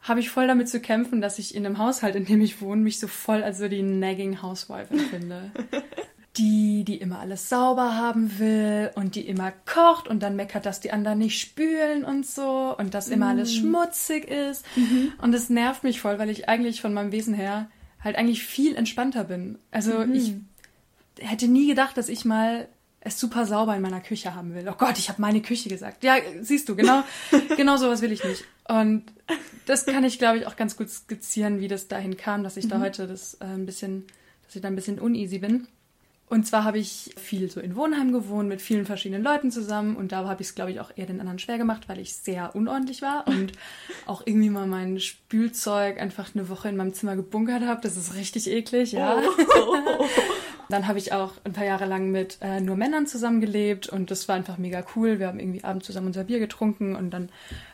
habe 0.00 0.18
ich 0.18 0.30
voll 0.30 0.48
damit 0.48 0.68
zu 0.68 0.80
kämpfen, 0.80 1.20
dass 1.20 1.38
ich 1.38 1.54
in 1.54 1.64
einem 1.64 1.78
Haushalt, 1.78 2.16
in 2.16 2.24
dem 2.24 2.40
ich 2.40 2.60
wohne, 2.60 2.82
mich 2.82 2.98
so 2.98 3.06
voll 3.06 3.44
als 3.44 3.58
so 3.58 3.68
die 3.68 3.82
nagging 3.82 4.42
Housewife 4.42 4.92
empfinde. 4.92 5.52
die, 6.36 6.82
die 6.84 6.96
immer 6.96 7.20
alles 7.20 7.48
sauber 7.48 7.94
haben 7.94 8.38
will 8.38 8.90
und 8.94 9.14
die 9.14 9.28
immer 9.28 9.52
kocht 9.52 10.08
und 10.08 10.22
dann 10.22 10.34
meckert, 10.34 10.64
dass 10.64 10.80
die 10.80 10.90
anderen 10.90 11.18
nicht 11.18 11.38
spülen 11.38 12.04
und 12.04 12.26
so 12.26 12.74
und 12.76 12.94
dass 12.94 13.08
immer 13.08 13.28
alles 13.28 13.52
mm. 13.52 13.60
schmutzig 13.60 14.24
ist. 14.24 14.64
Mhm. 14.74 15.12
Und 15.20 15.32
das 15.32 15.50
nervt 15.50 15.84
mich 15.84 16.00
voll, 16.00 16.18
weil 16.18 16.30
ich 16.30 16.48
eigentlich 16.48 16.80
von 16.80 16.94
meinem 16.94 17.12
Wesen 17.12 17.34
her 17.34 17.68
halt 18.00 18.16
eigentlich 18.16 18.44
viel 18.44 18.74
entspannter 18.74 19.24
bin. 19.24 19.58
Also 19.70 19.98
mhm. 19.98 20.14
ich 20.14 20.34
hätte 21.18 21.48
nie 21.48 21.66
gedacht, 21.66 21.96
dass 21.96 22.08
ich 22.08 22.24
mal 22.24 22.68
es 23.04 23.18
super 23.18 23.46
sauber 23.46 23.74
in 23.74 23.82
meiner 23.82 24.00
Küche 24.00 24.34
haben 24.34 24.54
will. 24.54 24.68
Oh 24.68 24.76
Gott, 24.78 24.96
ich 24.98 25.08
habe 25.08 25.20
meine 25.20 25.42
Küche 25.42 25.68
gesagt. 25.68 26.04
Ja, 26.04 26.16
siehst 26.40 26.68
du, 26.68 26.76
genau, 26.76 27.02
genau 27.56 27.76
sowas 27.76 28.00
will 28.00 28.12
ich 28.12 28.22
nicht. 28.22 28.44
Und 28.68 29.04
das 29.66 29.86
kann 29.86 30.04
ich, 30.04 30.18
glaube 30.18 30.38
ich, 30.38 30.46
auch 30.46 30.56
ganz 30.56 30.76
gut 30.76 30.88
skizzieren, 30.88 31.60
wie 31.60 31.68
das 31.68 31.88
dahin 31.88 32.16
kam, 32.16 32.44
dass 32.44 32.56
ich 32.56 32.66
mhm. 32.66 32.70
da 32.70 32.80
heute 32.80 33.06
das 33.08 33.34
äh, 33.34 33.44
ein 33.44 33.66
bisschen, 33.66 34.06
dass 34.44 34.54
ich 34.54 34.62
da 34.62 34.68
ein 34.68 34.76
bisschen 34.76 35.00
uneasy 35.00 35.38
bin. 35.38 35.66
Und 36.28 36.46
zwar 36.46 36.64
habe 36.64 36.78
ich 36.78 37.14
viel 37.18 37.50
so 37.50 37.60
in 37.60 37.76
Wohnheim 37.76 38.10
gewohnt, 38.10 38.48
mit 38.48 38.62
vielen 38.62 38.86
verschiedenen 38.86 39.22
Leuten 39.22 39.50
zusammen. 39.50 39.96
Und 39.96 40.12
da 40.12 40.26
habe 40.26 40.40
ich 40.40 40.48
es, 40.48 40.54
glaube 40.54 40.70
ich, 40.70 40.80
auch 40.80 40.90
eher 40.96 41.04
den 41.04 41.20
anderen 41.20 41.38
schwer 41.38 41.58
gemacht, 41.58 41.90
weil 41.90 41.98
ich 41.98 42.14
sehr 42.14 42.56
unordentlich 42.56 43.02
war 43.02 43.26
und 43.26 43.52
auch 44.06 44.22
irgendwie 44.24 44.48
mal 44.48 44.66
mein 44.66 44.98
Spülzeug 45.00 46.00
einfach 46.00 46.34
eine 46.34 46.48
Woche 46.48 46.68
in 46.68 46.76
meinem 46.76 46.94
Zimmer 46.94 47.16
gebunkert 47.16 47.64
habe. 47.64 47.82
Das 47.82 47.96
ist 47.96 48.14
richtig 48.14 48.48
eklig, 48.48 48.92
ja. 48.92 49.20
Oh. 49.20 50.06
Dann 50.72 50.88
habe 50.88 50.98
ich 50.98 51.12
auch 51.12 51.32
ein 51.44 51.52
paar 51.52 51.66
Jahre 51.66 51.84
lang 51.84 52.10
mit 52.10 52.38
äh, 52.40 52.58
nur 52.58 52.76
Männern 52.76 53.06
zusammengelebt 53.06 53.90
und 53.90 54.10
das 54.10 54.26
war 54.26 54.36
einfach 54.36 54.56
mega 54.56 54.82
cool. 54.96 55.18
Wir 55.18 55.26
haben 55.26 55.38
irgendwie 55.38 55.62
abends 55.64 55.84
zusammen 55.84 56.06
unser 56.06 56.24
Bier 56.24 56.38
getrunken 56.38 56.96
und 56.96 57.10
dann 57.10 57.28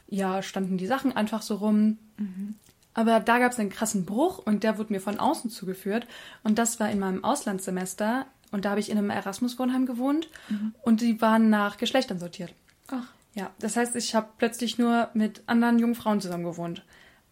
ja 0.09 0.43
standen 0.43 0.79
die 0.79 0.89
Sachen 0.89 1.15
einfach 1.15 1.43
so 1.43 1.55
rum. 1.55 1.99
Mhm. 2.17 2.57
Aber 2.95 3.21
da 3.21 3.39
gab 3.39 3.53
es 3.53 3.61
einen 3.61 3.71
krassen 3.71 4.05
Bruch 4.05 4.39
und 4.39 4.65
der 4.65 4.79
wurde 4.79 4.93
mir 4.93 5.01
von 5.01 5.21
außen 5.21 5.49
zugeführt. 5.49 6.09
Und 6.43 6.59
das 6.59 6.81
war 6.81 6.91
in 6.91 6.99
meinem 6.99 7.23
Auslandssemester. 7.23 8.27
Und 8.51 8.65
da 8.65 8.71
habe 8.71 8.81
ich 8.81 8.91
in 8.91 8.99
einem 8.99 9.11
Erasmus-Wohnheim 9.11 9.87
gewohnt 9.87 10.29
mhm. 10.49 10.75
und 10.83 11.01
die 11.01 11.21
waren 11.21 11.51
nach 11.51 11.77
Geschlechtern 11.77 12.19
sortiert. 12.19 12.53
Ach. 12.89 13.07
Ja, 13.35 13.53
das 13.61 13.77
heißt, 13.77 13.95
ich 13.95 14.17
habe 14.17 14.27
plötzlich 14.39 14.77
nur 14.77 15.11
mit 15.15 15.43
anderen 15.47 15.79
jungen 15.79 15.95
Frauen 15.95 16.21
zusammen 16.21 16.43
gewohnt. 16.43 16.83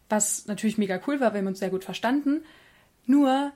Was 0.07 0.45
natürlich 0.45 0.77
mega 0.77 1.01
cool 1.07 1.19
war, 1.19 1.33
wir 1.33 1.41
haben 1.41 1.47
uns 1.47 1.59
sehr 1.59 1.71
gut 1.71 1.83
verstanden. 1.83 2.45
Nur 3.05 3.51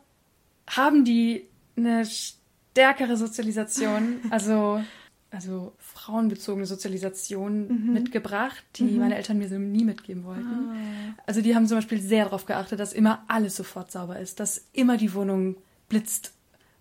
haben 0.67 1.05
die 1.05 1.47
eine 1.85 2.05
stärkere 2.05 3.17
Sozialisation, 3.17 4.19
also, 4.29 4.81
also 5.29 5.73
frauenbezogene 5.77 6.65
Sozialisation 6.65 7.67
mhm. 7.67 7.93
mitgebracht, 7.93 8.63
die 8.75 8.83
mhm. 8.83 8.99
meine 8.99 9.15
Eltern 9.15 9.37
mir 9.37 9.49
so 9.49 9.57
nie 9.57 9.83
mitgeben 9.83 10.23
wollten. 10.23 10.45
Ah. 10.45 11.21
Also 11.25 11.41
die 11.41 11.55
haben 11.55 11.67
zum 11.67 11.77
Beispiel 11.77 12.01
sehr 12.01 12.25
darauf 12.25 12.45
geachtet, 12.45 12.79
dass 12.79 12.93
immer 12.93 13.23
alles 13.27 13.55
sofort 13.55 13.91
sauber 13.91 14.19
ist, 14.19 14.39
dass 14.39 14.67
immer 14.73 14.97
die 14.97 15.13
Wohnung 15.13 15.57
blitzt 15.89 16.33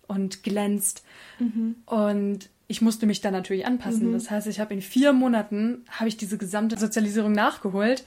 und 0.07 0.43
glänzt. 0.43 1.03
Mhm. 1.39 1.75
Und 1.85 2.49
ich 2.67 2.81
musste 2.81 3.05
mich 3.05 3.21
da 3.21 3.31
natürlich 3.31 3.65
anpassen. 3.65 4.09
Mhm. 4.09 4.13
Das 4.13 4.31
heißt, 4.31 4.47
ich 4.47 4.59
habe 4.59 4.73
in 4.73 4.81
vier 4.81 5.13
Monaten 5.13 5.85
habe 5.89 6.07
ich 6.07 6.17
diese 6.17 6.37
gesamte 6.37 6.77
Sozialisierung 6.77 7.33
nachgeholt. 7.33 8.05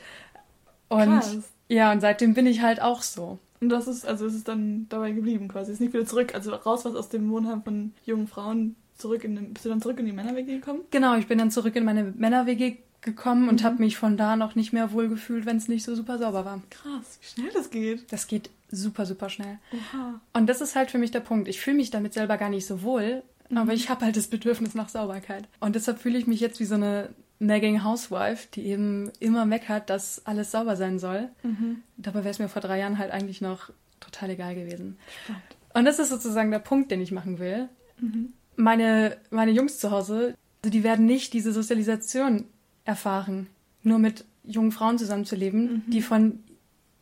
Und 0.89 1.21
Krass. 1.21 1.39
ja, 1.69 1.93
und 1.93 2.01
seitdem 2.01 2.35
bin 2.35 2.47
ich 2.47 2.63
halt 2.63 2.81
auch 2.81 3.03
so. 3.03 3.39
Und 3.65 3.71
das 3.71 3.89
ist, 3.89 4.07
also 4.07 4.27
es 4.27 4.35
ist 4.35 4.47
dann 4.47 4.87
dabei 4.91 5.13
geblieben 5.13 5.49
quasi. 5.49 5.71
Es 5.71 5.77
ist 5.77 5.81
nicht 5.81 5.95
wieder 5.95 6.05
zurück, 6.05 6.35
also 6.35 6.55
raus 6.55 6.85
was 6.85 6.95
aus 6.95 7.09
dem 7.09 7.31
Wohnheim 7.31 7.63
von 7.63 7.95
jungen 8.05 8.27
Frauen, 8.27 8.77
zurück 8.95 9.25
in 9.25 9.37
den, 9.37 9.55
bist 9.55 9.65
du 9.65 9.71
dann 9.71 9.81
zurück 9.81 9.99
in 9.99 10.05
die 10.05 10.13
Männer-WG 10.13 10.57
gekommen? 10.57 10.81
Genau, 10.91 11.17
ich 11.17 11.27
bin 11.27 11.39
dann 11.39 11.51
zurück 11.51 11.75
in 11.75 11.85
meine 11.85 12.05
Männer-WG 12.05 12.77
gekommen 13.01 13.49
und 13.49 13.63
mhm. 13.63 13.65
habe 13.65 13.83
mich 13.83 13.97
von 13.97 14.19
da 14.19 14.37
noch 14.37 14.55
nicht 14.55 14.75
mehr 14.75 14.93
wohl 14.93 15.09
gefühlt, 15.09 15.47
wenn 15.47 15.57
es 15.57 15.67
nicht 15.67 15.83
so 15.83 15.95
super 15.95 16.19
sauber 16.19 16.45
war. 16.45 16.63
Krass, 16.69 17.19
wie 17.23 17.27
schnell 17.27 17.53
das 17.55 17.71
geht. 17.71 18.13
Das 18.13 18.27
geht 18.27 18.51
super, 18.71 19.07
super 19.07 19.31
schnell. 19.31 19.59
Oha. 19.73 20.21
Und 20.35 20.47
das 20.47 20.61
ist 20.61 20.77
halt 20.77 20.91
für 20.91 20.99
mich 20.99 21.11
der 21.11 21.21
Punkt. 21.21 21.49
Ich 21.49 21.61
fühle 21.61 21.77
mich 21.77 21.91
damit 21.91 22.13
selber 22.13 22.37
gar 22.37 22.51
nicht 22.51 22.67
so 22.67 22.83
wohl, 22.83 23.23
mhm. 23.49 23.57
aber 23.57 23.73
ich 23.73 23.89
habe 23.89 24.05
halt 24.05 24.17
das 24.17 24.27
Bedürfnis 24.27 24.75
nach 24.75 24.91
Sauberkeit. 24.91 25.49
Und 25.61 25.75
deshalb 25.75 26.01
fühle 26.01 26.19
ich 26.19 26.27
mich 26.27 26.41
jetzt 26.41 26.61
wie 26.61 26.67
so 26.67 26.75
eine 26.75 27.09
nagging 27.47 27.85
Housewife, 27.85 28.49
die 28.55 28.67
eben 28.67 29.11
immer 29.21 29.45
meckert, 29.45 29.91
dass 29.91 30.25
alles 30.27 30.51
sauber 30.51 30.77
sein 30.77 30.99
soll. 30.99 31.29
Mhm. 31.43 31.83
Dabei 31.97 32.21
wäre 32.21 32.31
es 32.31 32.39
mir 32.39 32.49
vor 32.49 32.63
drei 32.63 32.79
Jahren 32.79 32.99
halt 32.99 33.11
eigentlich 33.11 33.41
noch 33.41 33.71
total 34.01 34.31
egal 34.31 34.55
gewesen. 34.55 34.99
Spannend. 35.25 35.43
Und 35.75 35.85
das 35.85 35.99
ist 35.99 36.09
sozusagen 36.09 36.51
der 36.51 36.61
Punkt, 36.61 36.91
den 36.91 37.01
ich 37.01 37.13
machen 37.13 37.39
will. 37.39 37.69
Mhm. 38.01 38.33
Meine, 38.57 39.17
meine 39.31 39.51
Jungs 39.51 39.79
zu 39.79 39.91
Hause, 39.91 40.37
also 40.63 40.71
die 40.71 40.85
werden 40.85 41.05
nicht 41.05 41.33
diese 41.33 41.53
Sozialisation 41.53 42.45
erfahren, 42.85 43.49
nur 43.83 43.99
mit 43.99 44.25
jungen 44.45 44.73
Frauen 44.73 44.99
zusammenzuleben, 44.99 45.63
mhm. 45.63 45.91
die 45.91 46.03
von 46.03 46.39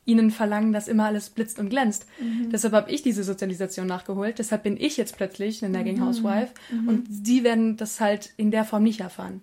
ihnen 0.05 0.31
verlangen, 0.31 0.73
dass 0.73 0.89
immer 0.89 1.05
alles 1.05 1.31
blitzt 1.31 1.59
und 1.59 1.69
glänzt. 1.69 2.07
Mhm. 2.21 2.51
Deshalb 2.51 2.75
habe 2.75 2.91
ich 2.91 3.03
diese 3.03 3.23
Sozialisation 3.23 3.87
nachgeholt. 3.87 4.39
Deshalb 4.39 4.65
bin 4.65 4.77
ich 4.77 4.97
jetzt 4.97 5.17
plötzlich 5.17 5.65
eine 5.65 5.73
Nagging 5.73 5.99
mhm. 5.99 6.07
Housewife 6.07 6.55
mhm. 6.73 6.89
und 6.89 7.07
sie 7.09 7.45
werden 7.45 7.77
das 7.77 8.01
halt 8.01 8.33
in 8.37 8.51
der 8.51 8.65
Form 8.65 8.83
nicht 8.83 9.01
erfahren. 9.01 9.43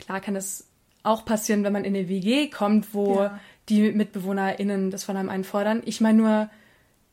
Mhm. 0.00 0.04
Klar 0.04 0.20
kann 0.20 0.36
es 0.36 0.66
auch 1.02 1.24
passieren, 1.24 1.64
wenn 1.64 1.72
man 1.72 1.84
in 1.84 1.94
eine 1.94 2.08
WG 2.08 2.48
kommt, 2.48 2.94
wo 2.94 3.20
ja. 3.20 3.40
die 3.68 3.92
MitbewohnerInnen 3.92 4.90
das 4.90 5.04
von 5.04 5.16
einem 5.16 5.28
einfordern. 5.28 5.82
Ich 5.84 6.00
meine 6.00 6.18
nur, 6.18 6.50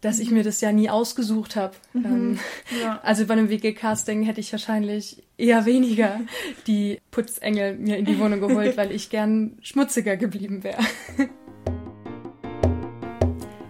dass 0.02 0.20
ich 0.20 0.30
mir 0.30 0.44
das 0.44 0.62
ja 0.62 0.72
nie 0.72 0.90
ausgesucht 0.90 1.56
habe. 1.56 1.76
Mhm. 1.94 2.06
Ähm, 2.06 2.40
ja. 2.82 3.00
Also 3.02 3.26
bei 3.26 3.34
einem 3.34 3.50
WG-Casting 3.50 4.24
hätte 4.24 4.40
ich 4.40 4.52
wahrscheinlich 4.52 5.24
eher 5.38 5.66
weniger 5.66 6.22
die 6.68 7.00
Putzengel 7.12 7.78
mir 7.78 7.98
in 7.98 8.06
die 8.06 8.20
Wohnung 8.20 8.40
geholt, 8.42 8.78
weil 8.78 8.92
ich 8.92 9.10
gern 9.10 9.58
schmutziger 9.62 10.18
geblieben 10.18 10.64
wäre. 10.64 10.84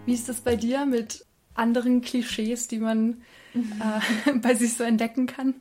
Wie 0.05 0.13
ist 0.13 0.29
das 0.29 0.41
bei 0.41 0.55
dir 0.55 0.85
mit 0.85 1.25
anderen 1.53 2.01
Klischees, 2.01 2.67
die 2.67 2.79
man 2.79 3.21
mhm. 3.53 3.81
äh, 4.27 4.33
bei 4.41 4.53
sich 4.55 4.73
so 4.73 4.83
entdecken 4.83 5.27
kann? 5.27 5.55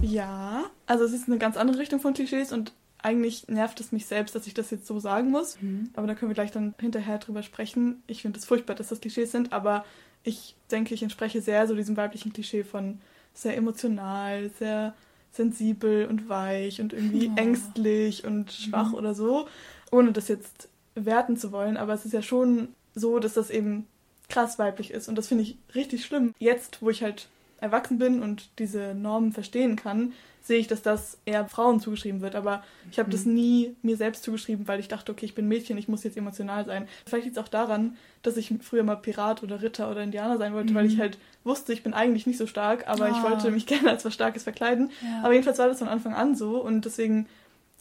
Ja, 0.00 0.64
also 0.86 1.04
es 1.04 1.12
ist 1.12 1.28
eine 1.28 1.38
ganz 1.38 1.56
andere 1.56 1.78
Richtung 1.78 2.00
von 2.00 2.14
Klischees 2.14 2.52
und 2.52 2.72
eigentlich 2.98 3.48
nervt 3.48 3.80
es 3.80 3.92
mich 3.92 4.06
selbst, 4.06 4.34
dass 4.34 4.46
ich 4.46 4.54
das 4.54 4.70
jetzt 4.70 4.86
so 4.86 4.98
sagen 4.98 5.30
muss. 5.30 5.60
Mhm. 5.60 5.90
Aber 5.94 6.06
da 6.06 6.14
können 6.14 6.30
wir 6.30 6.34
gleich 6.34 6.52
dann 6.52 6.74
hinterher 6.80 7.18
drüber 7.18 7.42
sprechen. 7.42 8.02
Ich 8.06 8.22
finde 8.22 8.38
es 8.38 8.46
furchtbar, 8.46 8.74
dass 8.74 8.88
das 8.88 9.00
Klischees 9.00 9.30
sind, 9.30 9.52
aber 9.52 9.84
ich 10.22 10.56
denke, 10.70 10.94
ich 10.94 11.02
entspreche 11.02 11.42
sehr 11.42 11.66
so 11.66 11.74
diesem 11.74 11.96
weiblichen 11.96 12.32
Klischee 12.32 12.64
von 12.64 12.98
sehr 13.34 13.56
emotional, 13.56 14.50
sehr 14.58 14.94
sensibel 15.32 16.06
und 16.06 16.28
weich 16.28 16.80
und 16.80 16.92
irgendwie 16.92 17.28
oh. 17.28 17.36
ängstlich 17.36 18.24
und 18.24 18.52
schwach 18.52 18.90
mhm. 18.90 18.94
oder 18.94 19.14
so, 19.14 19.48
ohne 19.90 20.12
das 20.12 20.28
jetzt 20.28 20.68
werten 20.94 21.36
zu 21.36 21.52
wollen. 21.52 21.76
Aber 21.76 21.92
es 21.92 22.06
ist 22.06 22.12
ja 22.12 22.22
schon 22.22 22.68
so, 22.94 23.18
dass 23.18 23.34
das 23.34 23.50
eben 23.50 23.86
krass 24.28 24.58
weiblich 24.58 24.90
ist. 24.92 25.08
Und 25.08 25.16
das 25.16 25.28
finde 25.28 25.42
ich 25.44 25.58
richtig 25.74 26.04
schlimm. 26.06 26.34
Jetzt, 26.38 26.80
wo 26.80 26.88
ich 26.88 27.02
halt 27.02 27.28
erwachsen 27.64 27.98
bin 27.98 28.22
und 28.22 28.48
diese 28.58 28.94
Normen 28.94 29.32
verstehen 29.32 29.76
kann, 29.76 30.12
sehe 30.42 30.58
ich, 30.58 30.66
dass 30.66 30.82
das 30.82 31.18
eher 31.24 31.46
Frauen 31.48 31.80
zugeschrieben 31.80 32.20
wird. 32.20 32.34
Aber 32.34 32.62
ich 32.90 32.98
habe 32.98 33.08
mhm. 33.08 33.12
das 33.12 33.24
nie 33.24 33.74
mir 33.82 33.96
selbst 33.96 34.22
zugeschrieben, 34.22 34.68
weil 34.68 34.78
ich 34.78 34.88
dachte, 34.88 35.10
okay, 35.10 35.24
ich 35.24 35.34
bin 35.34 35.48
Mädchen, 35.48 35.78
ich 35.78 35.88
muss 35.88 36.04
jetzt 36.04 36.18
emotional 36.18 36.66
sein. 36.66 36.86
Vielleicht 37.06 37.24
liegt 37.24 37.36
es 37.38 37.42
auch 37.42 37.48
daran, 37.48 37.96
dass 38.22 38.36
ich 38.36 38.52
früher 38.60 38.82
mal 38.82 38.96
Pirat 38.96 39.42
oder 39.42 39.62
Ritter 39.62 39.90
oder 39.90 40.02
Indianer 40.02 40.36
sein 40.36 40.52
wollte, 40.52 40.72
mhm. 40.72 40.76
weil 40.76 40.86
ich 40.86 40.96
mhm. 40.96 41.00
halt 41.00 41.18
wusste, 41.44 41.72
ich 41.72 41.82
bin 41.82 41.94
eigentlich 41.94 42.26
nicht 42.26 42.38
so 42.38 42.46
stark, 42.46 42.86
aber 42.86 43.06
oh. 43.06 43.16
ich 43.16 43.22
wollte 43.22 43.50
mich 43.50 43.66
gerne 43.66 43.90
als 43.90 44.04
was 44.04 44.12
Starkes 44.12 44.42
verkleiden. 44.42 44.90
Ja. 45.02 45.22
Aber 45.24 45.32
jedenfalls 45.32 45.58
war 45.58 45.68
das 45.68 45.78
von 45.78 45.88
Anfang 45.88 46.14
an 46.14 46.34
so 46.36 46.62
und 46.62 46.84
deswegen 46.84 47.26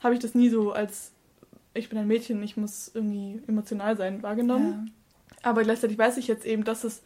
habe 0.01 0.13
ich 0.13 0.21
das 0.21 0.33
nie 0.33 0.49
so 0.49 0.71
als 0.71 1.11
ich 1.73 1.89
bin 1.89 1.97
ein 1.97 2.07
Mädchen, 2.07 2.41
ich 2.43 2.55
muss 2.55 2.91
irgendwie 2.93 3.41
emotional 3.47 3.97
sein 3.97 4.21
wahrgenommen. 4.21 4.91
Ja. 5.41 5.49
Aber 5.49 5.63
gleichzeitig 5.63 5.97
weiß 5.97 6.17
ich 6.17 6.27
jetzt 6.27 6.45
eben, 6.45 6.63
dass 6.63 6.83
es 6.83 7.01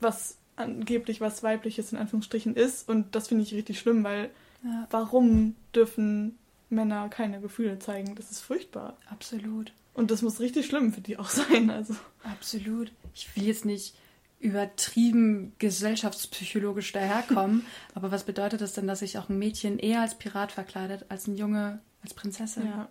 was 0.00 0.38
angeblich 0.56 1.20
was 1.20 1.42
weibliches 1.42 1.92
in 1.92 1.98
Anführungsstrichen 1.98 2.54
ist 2.54 2.88
und 2.88 3.14
das 3.14 3.28
finde 3.28 3.44
ich 3.44 3.54
richtig 3.54 3.78
schlimm, 3.78 4.04
weil 4.04 4.30
ja. 4.62 4.86
warum 4.90 5.56
dürfen 5.74 6.38
Männer 6.70 7.08
keine 7.08 7.40
Gefühle 7.40 7.78
zeigen? 7.78 8.14
Das 8.14 8.30
ist 8.30 8.40
furchtbar. 8.40 8.96
Absolut. 9.10 9.72
Und 9.94 10.10
das 10.10 10.22
muss 10.22 10.40
richtig 10.40 10.66
schlimm 10.66 10.92
für 10.92 11.00
die 11.00 11.18
auch 11.18 11.28
sein. 11.28 11.70
Also. 11.70 11.94
Absolut. 12.22 12.92
Ich 13.14 13.34
will 13.36 13.44
jetzt 13.44 13.64
nicht 13.64 13.94
übertrieben 14.40 15.52
gesellschaftspsychologisch 15.58 16.92
daherkommen, 16.92 17.64
aber 17.94 18.10
was 18.10 18.24
bedeutet 18.24 18.60
das 18.60 18.74
denn, 18.74 18.86
dass 18.86 18.98
sich 18.98 19.16
auch 19.16 19.28
ein 19.28 19.38
Mädchen 19.38 19.78
eher 19.78 20.02
als 20.02 20.16
Pirat 20.16 20.52
verkleidet, 20.52 21.06
als 21.08 21.26
ein 21.26 21.36
Junge 21.36 21.80
als 22.02 22.12
Prinzessin? 22.12 22.66
Ja. 22.66 22.70
ja. 22.70 22.88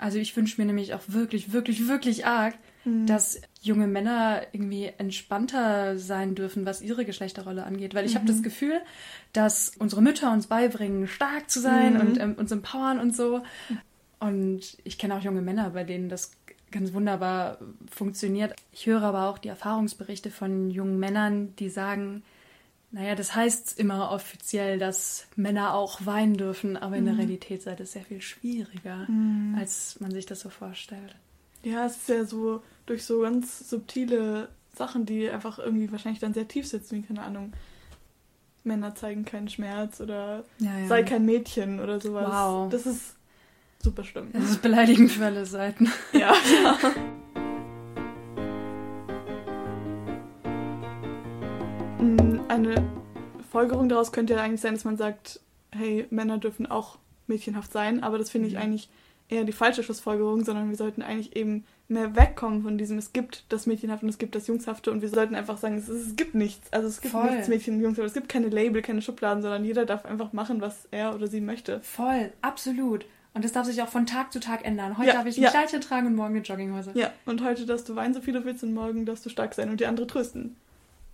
Also 0.00 0.18
ich 0.18 0.36
wünsche 0.36 0.60
mir 0.60 0.66
nämlich 0.66 0.94
auch 0.94 1.02
wirklich, 1.08 1.52
wirklich, 1.52 1.86
wirklich 1.86 2.26
arg, 2.26 2.54
mhm. 2.84 3.06
dass 3.06 3.40
junge 3.60 3.86
Männer 3.86 4.42
irgendwie 4.52 4.90
entspannter 4.96 5.98
sein 5.98 6.34
dürfen, 6.34 6.64
was 6.64 6.80
ihre 6.80 7.04
Geschlechterrolle 7.04 7.64
angeht. 7.64 7.94
Weil 7.94 8.06
ich 8.06 8.14
mhm. 8.14 8.20
habe 8.20 8.26
das 8.26 8.42
Gefühl, 8.42 8.80
dass 9.32 9.72
unsere 9.78 10.00
Mütter 10.00 10.32
uns 10.32 10.46
beibringen, 10.46 11.06
stark 11.06 11.50
zu 11.50 11.60
sein 11.60 11.94
mhm. 11.94 12.00
und 12.00 12.20
ähm, 12.20 12.34
uns 12.34 12.50
empowern 12.50 12.98
und 12.98 13.14
so. 13.14 13.42
Und 14.20 14.78
ich 14.84 14.98
kenne 14.98 15.16
auch 15.16 15.22
junge 15.22 15.42
Männer, 15.42 15.70
bei 15.70 15.84
denen 15.84 16.08
das 16.08 16.32
ganz 16.70 16.92
wunderbar 16.92 17.58
funktioniert. 17.90 18.54
Ich 18.72 18.86
höre 18.86 19.02
aber 19.02 19.28
auch 19.28 19.38
die 19.38 19.48
Erfahrungsberichte 19.48 20.30
von 20.30 20.70
jungen 20.70 20.98
Männern, 20.98 21.54
die 21.56 21.68
sagen, 21.68 22.22
naja, 22.92 23.14
das 23.14 23.34
heißt 23.34 23.78
immer 23.78 24.10
offiziell, 24.10 24.78
dass 24.78 25.26
Männer 25.36 25.74
auch 25.74 26.04
weinen 26.06 26.36
dürfen, 26.36 26.76
aber 26.76 26.96
in 26.96 27.04
der 27.04 27.14
mhm. 27.14 27.20
Realität 27.20 27.62
sei 27.62 27.76
das 27.76 27.92
sehr 27.92 28.02
viel 28.02 28.20
schwieriger, 28.20 29.06
mhm. 29.08 29.54
als 29.58 30.00
man 30.00 30.10
sich 30.10 30.26
das 30.26 30.40
so 30.40 30.50
vorstellt. 30.50 31.14
Ja, 31.62 31.86
es 31.86 31.96
ist 31.96 32.08
ja 32.08 32.24
so 32.24 32.62
durch 32.86 33.04
so 33.04 33.20
ganz 33.20 33.68
subtile 33.68 34.48
Sachen, 34.74 35.06
die 35.06 35.30
einfach 35.30 35.58
irgendwie 35.58 35.90
wahrscheinlich 35.92 36.20
dann 36.20 36.34
sehr 36.34 36.48
tief 36.48 36.66
sitzen, 36.66 36.96
wie 36.96 37.02
keine 37.02 37.22
Ahnung. 37.22 37.52
Männer 38.64 38.94
zeigen 38.94 39.24
keinen 39.24 39.48
Schmerz 39.48 40.00
oder 40.00 40.44
ja, 40.58 40.78
ja. 40.78 40.86
sei 40.86 41.02
kein 41.02 41.24
Mädchen 41.24 41.80
oder 41.80 42.00
sowas. 42.00 42.28
Wow. 42.28 42.70
Das 42.70 42.86
ist 42.86 43.14
super 43.82 44.04
schlimm. 44.04 44.30
Das 44.32 44.44
ist 44.44 44.62
beleidigend 44.62 45.12
für 45.12 45.26
alle 45.26 45.46
Seiten. 45.46 45.90
Ja, 46.12 46.34
ja. 46.62 46.78
eine 52.50 52.84
Folgerung 53.50 53.88
daraus 53.88 54.12
könnte 54.12 54.34
ja 54.34 54.42
eigentlich 54.42 54.60
sein, 54.60 54.74
dass 54.74 54.84
man 54.84 54.96
sagt, 54.96 55.40
hey, 55.70 56.06
Männer 56.10 56.38
dürfen 56.38 56.66
auch 56.66 56.98
mädchenhaft 57.26 57.72
sein, 57.72 58.02
aber 58.02 58.18
das 58.18 58.30
finde 58.30 58.48
ich 58.48 58.54
mhm. 58.54 58.60
eigentlich 58.60 58.88
eher 59.28 59.44
die 59.44 59.52
falsche 59.52 59.84
Schlussfolgerung, 59.84 60.44
sondern 60.44 60.68
wir 60.68 60.76
sollten 60.76 61.02
eigentlich 61.02 61.36
eben 61.36 61.64
mehr 61.86 62.16
wegkommen 62.16 62.62
von 62.62 62.76
diesem, 62.78 62.98
es 62.98 63.12
gibt 63.12 63.44
das 63.48 63.66
Mädchenhafte 63.66 64.04
und 64.04 64.10
es 64.10 64.18
gibt 64.18 64.34
das 64.34 64.48
Jungshafte 64.48 64.90
und 64.90 65.02
wir 65.02 65.08
sollten 65.08 65.36
einfach 65.36 65.58
sagen, 65.58 65.76
es, 65.76 65.88
es 65.88 66.16
gibt 66.16 66.34
nichts. 66.34 66.72
Also 66.72 66.88
es 66.88 67.00
gibt 67.00 67.12
Voll. 67.12 67.30
nichts 67.30 67.48
Mädchen 67.48 67.74
und 67.74 67.80
Jungshafte, 67.80 68.08
es 68.08 68.14
gibt 68.14 68.28
keine 68.28 68.48
Label, 68.48 68.82
keine 68.82 69.02
Schubladen, 69.02 69.42
sondern 69.42 69.64
jeder 69.64 69.86
darf 69.86 70.04
einfach 70.04 70.32
machen, 70.32 70.60
was 70.60 70.88
er 70.90 71.14
oder 71.14 71.28
sie 71.28 71.40
möchte. 71.40 71.80
Voll, 71.82 72.32
absolut. 72.42 73.06
Und 73.32 73.44
das 73.44 73.52
darf 73.52 73.66
sich 73.66 73.80
auch 73.80 73.88
von 73.88 74.06
Tag 74.06 74.32
zu 74.32 74.40
Tag 74.40 74.64
ändern. 74.64 74.98
Heute 74.98 75.08
ja, 75.08 75.14
darf 75.14 75.26
ich 75.26 75.38
ein 75.38 75.44
ja. 75.44 75.50
Kleidchen 75.50 75.80
tragen 75.80 76.08
und 76.08 76.16
morgen 76.16 76.34
eine 76.34 76.42
Jogginghose. 76.42 76.90
Ja, 76.94 77.12
und 77.26 77.44
heute 77.44 77.64
darfst 77.64 77.88
du 77.88 77.94
weinen, 77.94 78.12
so 78.12 78.20
viel 78.20 78.34
du 78.34 78.44
willst 78.44 78.64
und 78.64 78.74
morgen 78.74 79.06
darfst 79.06 79.24
du 79.24 79.30
stark 79.30 79.54
sein 79.54 79.70
und 79.70 79.78
die 79.78 79.86
andere 79.86 80.08
trösten. 80.08 80.56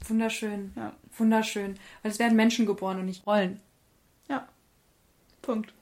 Wunderschön. 0.09 0.73
Ja. 0.77 0.93
Wunderschön. 1.17 1.77
Weil 2.03 2.13
es 2.13 2.19
werden 2.19 2.37
Menschen 2.37 2.67
geboren 2.67 2.99
und 2.99 3.07
nicht 3.07 3.27
Rollen. 3.27 3.61
Ja. 4.29 4.47
Punkt. 5.43 5.73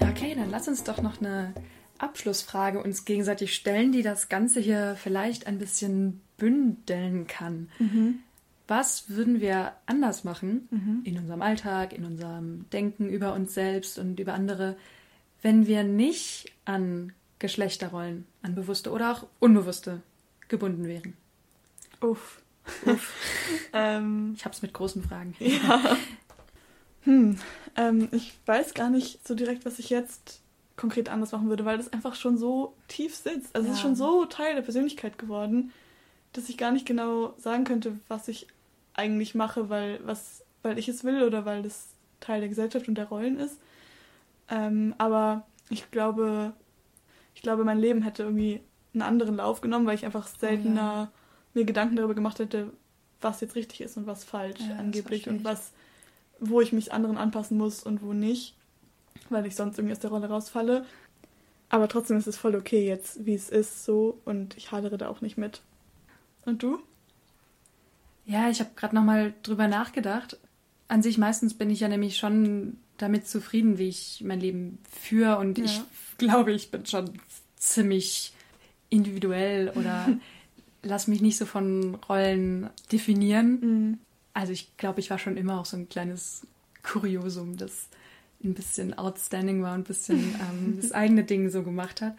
Okay, 0.00 0.34
dann 0.34 0.50
lass 0.50 0.68
uns 0.68 0.84
doch 0.84 1.00
noch 1.02 1.20
eine 1.20 1.54
Abschlussfrage 1.98 2.82
uns 2.82 3.04
gegenseitig 3.04 3.54
stellen, 3.54 3.92
die 3.92 4.02
das 4.02 4.28
Ganze 4.28 4.60
hier 4.60 4.96
vielleicht 4.96 5.46
ein 5.46 5.58
bisschen 5.58 6.20
bündeln 6.36 7.26
kann. 7.26 7.68
Mhm. 7.78 8.18
Was 8.66 9.10
würden 9.10 9.40
wir 9.40 9.72
anders 9.86 10.24
machen 10.24 10.68
mhm. 10.70 11.00
in 11.04 11.18
unserem 11.18 11.42
Alltag, 11.42 11.92
in 11.92 12.04
unserem 12.04 12.68
Denken 12.70 13.08
über 13.08 13.34
uns 13.34 13.54
selbst 13.54 13.98
und 13.98 14.18
über 14.18 14.34
andere, 14.34 14.76
wenn 15.42 15.66
wir 15.66 15.84
nicht 15.84 16.52
an 16.64 17.12
Geschlechterrollen, 17.42 18.24
an 18.42 18.54
bewusste 18.54 18.92
oder 18.92 19.10
auch 19.12 19.26
unbewusste 19.40 20.00
gebunden 20.46 20.86
wären? 20.86 21.14
Uff. 22.00 22.40
Uff. 22.86 23.12
ähm, 23.72 24.34
ich 24.36 24.44
hab's 24.44 24.62
mit 24.62 24.72
großen 24.72 25.02
Fragen. 25.02 25.34
Ja. 25.40 25.96
Hm, 27.04 27.36
ähm, 27.74 28.08
ich 28.12 28.32
weiß 28.46 28.74
gar 28.74 28.88
nicht 28.88 29.26
so 29.26 29.34
direkt, 29.34 29.66
was 29.66 29.80
ich 29.80 29.90
jetzt 29.90 30.40
konkret 30.76 31.08
anders 31.08 31.32
machen 31.32 31.48
würde, 31.48 31.64
weil 31.64 31.76
das 31.76 31.92
einfach 31.92 32.14
schon 32.14 32.38
so 32.38 32.76
tief 32.86 33.16
sitzt. 33.16 33.56
Also 33.56 33.66
ja. 33.66 33.72
es 33.72 33.78
ist 33.78 33.82
schon 33.82 33.96
so 33.96 34.24
Teil 34.26 34.54
der 34.54 34.62
Persönlichkeit 34.62 35.18
geworden, 35.18 35.72
dass 36.32 36.48
ich 36.48 36.56
gar 36.56 36.70
nicht 36.70 36.86
genau 36.86 37.34
sagen 37.38 37.64
könnte, 37.64 37.98
was 38.06 38.28
ich 38.28 38.46
eigentlich 38.94 39.34
mache, 39.34 39.68
weil, 39.68 39.98
was, 40.04 40.44
weil 40.62 40.78
ich 40.78 40.86
es 40.88 41.02
will 41.02 41.24
oder 41.24 41.44
weil 41.44 41.64
das 41.64 41.88
Teil 42.20 42.38
der 42.38 42.48
Gesellschaft 42.48 42.86
und 42.86 42.94
der 42.94 43.06
Rollen 43.06 43.40
ist. 43.40 43.58
Ähm, 44.48 44.94
aber 44.98 45.44
ich 45.70 45.90
glaube, 45.90 46.52
ich 47.34 47.42
glaube, 47.42 47.64
mein 47.64 47.78
Leben 47.78 48.02
hätte 48.02 48.24
irgendwie 48.24 48.60
einen 48.92 49.02
anderen 49.02 49.36
Lauf 49.36 49.60
genommen, 49.60 49.86
weil 49.86 49.94
ich 49.94 50.04
einfach 50.04 50.26
seltener 50.26 50.92
oh, 50.92 51.04
ja. 51.04 51.12
mir 51.54 51.64
Gedanken 51.64 51.96
darüber 51.96 52.14
gemacht 52.14 52.38
hätte, 52.38 52.72
was 53.20 53.40
jetzt 53.40 53.54
richtig 53.54 53.80
ist 53.80 53.96
und 53.96 54.06
was 54.06 54.24
falsch 54.24 54.60
ja, 54.60 54.76
angeblich 54.76 55.28
und 55.28 55.44
was, 55.44 55.72
wo 56.40 56.60
ich 56.60 56.72
mich 56.72 56.92
anderen 56.92 57.16
anpassen 57.16 57.56
muss 57.56 57.82
und 57.82 58.02
wo 58.02 58.12
nicht, 58.12 58.56
weil 59.30 59.46
ich 59.46 59.56
sonst 59.56 59.78
irgendwie 59.78 59.92
aus 59.92 60.00
der 60.00 60.10
Rolle 60.10 60.28
rausfalle. 60.28 60.84
Aber 61.68 61.88
trotzdem 61.88 62.18
ist 62.18 62.26
es 62.26 62.36
voll 62.36 62.54
okay 62.54 62.86
jetzt, 62.86 63.24
wie 63.24 63.34
es 63.34 63.48
ist, 63.48 63.84
so 63.84 64.18
und 64.24 64.56
ich 64.58 64.72
hadere 64.72 64.98
da 64.98 65.08
auch 65.08 65.22
nicht 65.22 65.38
mit. 65.38 65.62
Und 66.44 66.62
du? 66.62 66.80
Ja, 68.26 68.50
ich 68.50 68.60
habe 68.60 68.70
gerade 68.76 68.94
nochmal 68.94 69.32
drüber 69.42 69.68
nachgedacht. 69.68 70.38
An 70.92 71.02
sich 71.02 71.16
meistens 71.16 71.54
bin 71.54 71.70
ich 71.70 71.80
ja 71.80 71.88
nämlich 71.88 72.18
schon 72.18 72.76
damit 72.98 73.26
zufrieden, 73.26 73.78
wie 73.78 73.88
ich 73.88 74.22
mein 74.26 74.40
Leben 74.40 74.78
führe 74.90 75.38
und 75.38 75.56
ja. 75.56 75.64
ich 75.64 75.80
glaube, 76.18 76.52
ich 76.52 76.70
bin 76.70 76.84
schon 76.84 77.12
ziemlich 77.56 78.34
individuell 78.90 79.70
oder 79.70 80.06
lass 80.82 81.08
mich 81.08 81.22
nicht 81.22 81.38
so 81.38 81.46
von 81.46 81.94
Rollen 82.10 82.68
definieren. 82.92 83.60
Mhm. 83.60 83.98
Also 84.34 84.52
ich 84.52 84.76
glaube, 84.76 85.00
ich 85.00 85.08
war 85.08 85.18
schon 85.18 85.38
immer 85.38 85.58
auch 85.58 85.64
so 85.64 85.78
ein 85.78 85.88
kleines 85.88 86.46
Kuriosum, 86.82 87.56
das 87.56 87.88
ein 88.44 88.52
bisschen 88.52 88.92
outstanding 88.92 89.62
war 89.62 89.72
und 89.72 89.80
ein 89.80 89.84
bisschen 89.84 90.18
ähm, 90.52 90.78
das 90.78 90.92
eigene 90.92 91.24
Ding 91.24 91.48
so 91.48 91.62
gemacht 91.62 92.02
hat. 92.02 92.16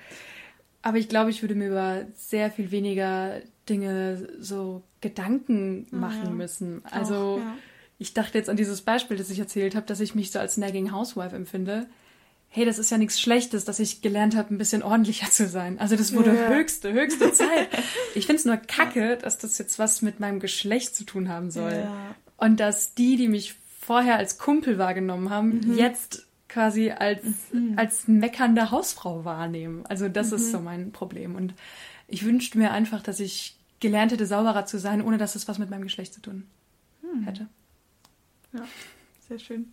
Aber 0.82 0.98
ich 0.98 1.10
glaube, 1.10 1.30
ich 1.30 1.44
würde 1.44 1.54
mir 1.54 1.68
über 1.68 2.08
sehr 2.16 2.50
viel 2.50 2.72
weniger 2.72 3.40
Dinge 3.70 4.30
so 4.40 4.82
Gedanken 5.00 5.86
ah, 5.92 5.96
machen 5.96 6.24
ja. 6.24 6.32
müssen. 6.32 6.84
Also 6.86 7.36
Auch, 7.36 7.38
ja. 7.38 7.56
Ich 7.98 8.14
dachte 8.14 8.38
jetzt 8.38 8.50
an 8.50 8.58
dieses 8.58 8.82
Beispiel, 8.82 9.18
das 9.18 9.30
ich 9.30 9.40
erzählt 9.40 9.76
habe, 9.76 9.86
dass 9.86 10.00
ich 10.00 10.16
mich 10.16 10.32
so 10.32 10.40
als 10.40 10.58
nagging 10.58 10.92
Housewife 10.92 11.36
empfinde. 11.36 11.88
Hey, 12.50 12.66
das 12.66 12.78
ist 12.78 12.92
ja 12.92 12.98
nichts 12.98 13.20
Schlechtes, 13.20 13.66
dass 13.66 13.80
ich 13.80 14.02
gelernt 14.02 14.36
habe, 14.36 14.54
ein 14.54 14.58
bisschen 14.58 14.84
ordentlicher 14.84 15.30
zu 15.32 15.48
sein. 15.48 15.80
Also 15.80 15.96
das 15.96 16.14
wurde 16.14 16.36
ja. 16.36 16.50
höchste, 16.50 16.94
höchste 16.94 17.32
Zeit. 17.34 17.70
Ich 18.16 18.28
finde 18.28 18.40
es 18.40 18.46
nur 18.46 18.58
kacke, 18.58 19.18
dass 19.18 19.40
das 19.40 19.58
jetzt 19.58 19.80
was 19.80 20.04
mit 20.04 20.20
meinem 20.20 20.40
Geschlecht 20.40 20.96
zu 20.96 21.04
tun 21.04 21.30
haben 21.30 21.50
soll. 21.50 21.88
Und 22.38 22.60
dass 22.60 22.94
die, 22.94 23.16
die 23.16 23.28
mich 23.28 23.56
vorher 23.80 24.18
als 24.18 24.38
Kumpel 24.38 24.78
wahrgenommen 24.78 25.32
haben, 25.32 25.62
mhm. 25.62 25.78
jetzt 25.78 26.28
quasi 26.48 26.92
als, 26.92 27.24
mhm. 27.52 27.74
als 27.76 28.08
meckernde 28.08 28.70
Hausfrau 28.70 29.26
wahrnehmen. 29.26 29.84
Also 29.88 30.08
das 30.10 30.30
mhm. 30.30 30.36
ist 30.36 30.52
so 30.52 30.60
mein 30.60 30.92
Problem. 30.92 31.36
Und 31.36 31.56
ich 32.08 32.24
wünschte 32.24 32.60
mir 32.60 32.72
einfach, 32.72 33.02
dass 33.02 33.20
ich 33.20 33.58
gelernt 33.80 34.12
hätte, 34.12 34.28
sauberer 34.28 34.66
zu 34.66 34.78
sein, 34.78 35.02
ohne 35.02 35.18
dass 35.18 35.36
es 35.36 35.48
was 35.48 35.58
mit 35.58 35.72
meinem 35.72 35.84
Geschlecht 35.84 36.14
zu 36.14 36.22
tun 36.22 36.46
mhm. 37.02 37.24
hätte. 37.24 37.48
Ja, 38.54 38.62
sehr 39.28 39.39
schön. 39.39 39.66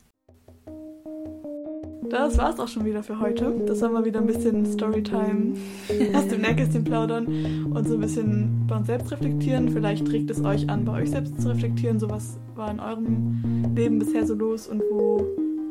Das 2.08 2.38
war's 2.38 2.58
auch 2.58 2.66
schon 2.66 2.86
wieder 2.86 3.02
für 3.02 3.20
heute. 3.20 3.54
Das 3.66 3.82
war 3.82 3.90
mal 3.90 4.04
wieder 4.04 4.20
ein 4.20 4.26
bisschen 4.26 4.64
Storytime 4.64 5.54
aus 6.14 6.26
dem 6.28 6.40
Nähkästchen 6.40 6.82
plaudern 6.82 7.26
und 7.72 7.86
so 7.86 7.94
ein 7.94 8.00
bisschen 8.00 8.66
bei 8.66 8.76
uns 8.76 8.86
selbst 8.86 9.12
reflektieren. 9.12 9.68
Vielleicht 9.68 10.10
regt 10.10 10.30
es 10.30 10.42
euch 10.42 10.68
an, 10.70 10.86
bei 10.86 11.02
euch 11.02 11.10
selbst 11.10 11.40
zu 11.40 11.50
reflektieren. 11.50 12.00
So 12.00 12.08
was 12.08 12.38
war 12.54 12.70
in 12.70 12.80
eurem 12.80 13.74
Leben 13.76 13.98
bisher 13.98 14.26
so 14.26 14.34
los 14.34 14.66
und 14.66 14.80
wo 14.90 15.26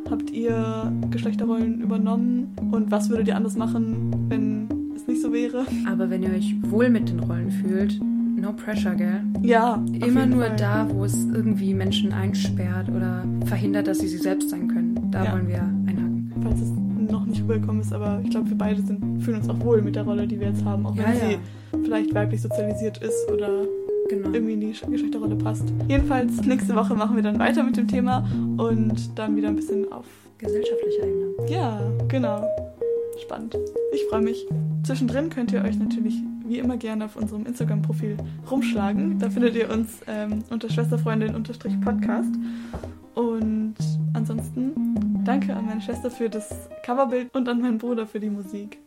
habt 0.10 0.30
ihr 0.30 0.94
Geschlechterrollen 1.10 1.82
übernommen 1.82 2.56
und 2.72 2.92
was 2.92 3.10
würdet 3.10 3.28
ihr 3.28 3.36
anders 3.36 3.58
machen, 3.58 4.30
wenn 4.30 4.94
es 4.96 5.08
nicht 5.08 5.22
so 5.22 5.34
wäre? 5.34 5.66
Aber 5.88 6.12
wenn 6.12 6.22
ihr 6.22 6.32
euch 6.32 6.56
wohl 6.70 6.90
mit 6.90 7.10
den 7.10 7.20
Rollen 7.22 7.50
fühlt, 7.50 8.00
no 8.40 8.54
pressure, 8.54 8.96
gell? 8.96 9.22
Ja. 9.42 9.84
Immer 10.06 10.26
nur 10.26 10.46
Fall. 10.46 10.56
da, 10.56 10.88
wo 10.90 11.06
es 11.06 11.16
irgendwie 11.34 11.74
Menschen 11.74 12.14
einsperrt 12.14 12.90
oder 12.90 13.24
verhindert, 13.46 13.88
dass 13.88 14.00
sie 14.00 14.08
sie 14.08 14.18
selbst 14.18 14.50
sein 14.50 14.68
können. 14.68 15.12
Da 15.12 15.26
ja. 15.26 15.34
wollen 15.34 15.48
wir 15.48 15.62
einhaken. 15.62 16.34
Falls 16.44 16.62
es 16.62 16.72
noch 17.12 17.26
nicht 17.26 17.42
rübergekommen 17.42 17.82
ist, 17.82 17.94
aber 17.94 18.22
ich 18.24 18.30
glaube, 18.30 18.50
wir 18.50 18.58
beide 18.58 18.82
sind, 18.82 19.24
fühlen 19.24 19.38
uns 19.38 19.50
auch 19.50 19.60
wohl 19.62 19.82
mit 19.82 19.96
der 19.96 20.04
Rolle, 20.04 20.28
die 20.28 20.40
wir 20.40 20.48
jetzt 20.48 20.64
haben, 20.64 20.86
auch 20.86 20.96
wenn 20.96 21.06
ja, 21.06 21.16
sie 21.16 21.38
vielleicht 21.84 22.14
weiblich 22.14 22.42
sozialisiert 22.42 23.00
ist 23.00 23.30
oder 23.32 23.66
genau. 24.10 24.30
irgendwie 24.32 24.54
in 24.54 24.62
die 24.62 24.68
Geschlechterrolle 24.68 25.36
passt. 25.36 25.74
Jedenfalls, 25.88 26.46
nächste 26.46 26.76
Woche 26.76 26.96
machen 26.96 27.16
wir 27.16 27.24
dann 27.24 27.40
weiter 27.40 27.64
mit 27.64 27.78
dem 27.78 27.88
Thema 27.88 28.28
und 28.58 29.18
dann 29.18 29.36
wieder 29.36 29.48
ein 29.48 29.56
bisschen 29.56 29.92
auf 29.92 30.06
gesellschaftlicher 30.38 31.08
Ebene. 31.08 31.50
Ja, 31.50 31.82
genau. 32.08 32.46
Spannend. 33.22 33.58
Ich 33.94 34.06
freue 34.06 34.22
mich. 34.22 34.48
Zwischendrin 34.84 35.30
könnt 35.30 35.52
ihr 35.52 35.64
euch 35.64 35.78
natürlich 35.78 36.16
wie 36.50 36.60
immer 36.60 36.78
gerne 36.78 37.06
auf 37.06 37.16
unserem 37.16 37.46
Instagram-Profil 37.46 38.18
rumschlagen. 38.50 39.20
Da 39.20 39.30
findet 39.30 39.56
ihr 39.56 39.70
uns 39.70 40.02
ähm, 40.08 40.44
unter 40.50 40.70
Schwesterfreundin-podcast. 40.70 42.34
Und 43.16 43.76
ansonsten 44.14 44.40
ansonsten 44.50 45.24
danke 45.24 45.56
an 45.56 45.66
meine 45.66 45.82
Schwester 45.82 46.10
für 46.10 46.30
das 46.30 46.70
Coverbild 46.86 47.34
und 47.36 47.48
an 47.50 47.62
meinen 47.62 47.78
Bruder 47.78 48.08
für 48.08 48.20
die 48.20 48.30
Musik. 48.30 48.80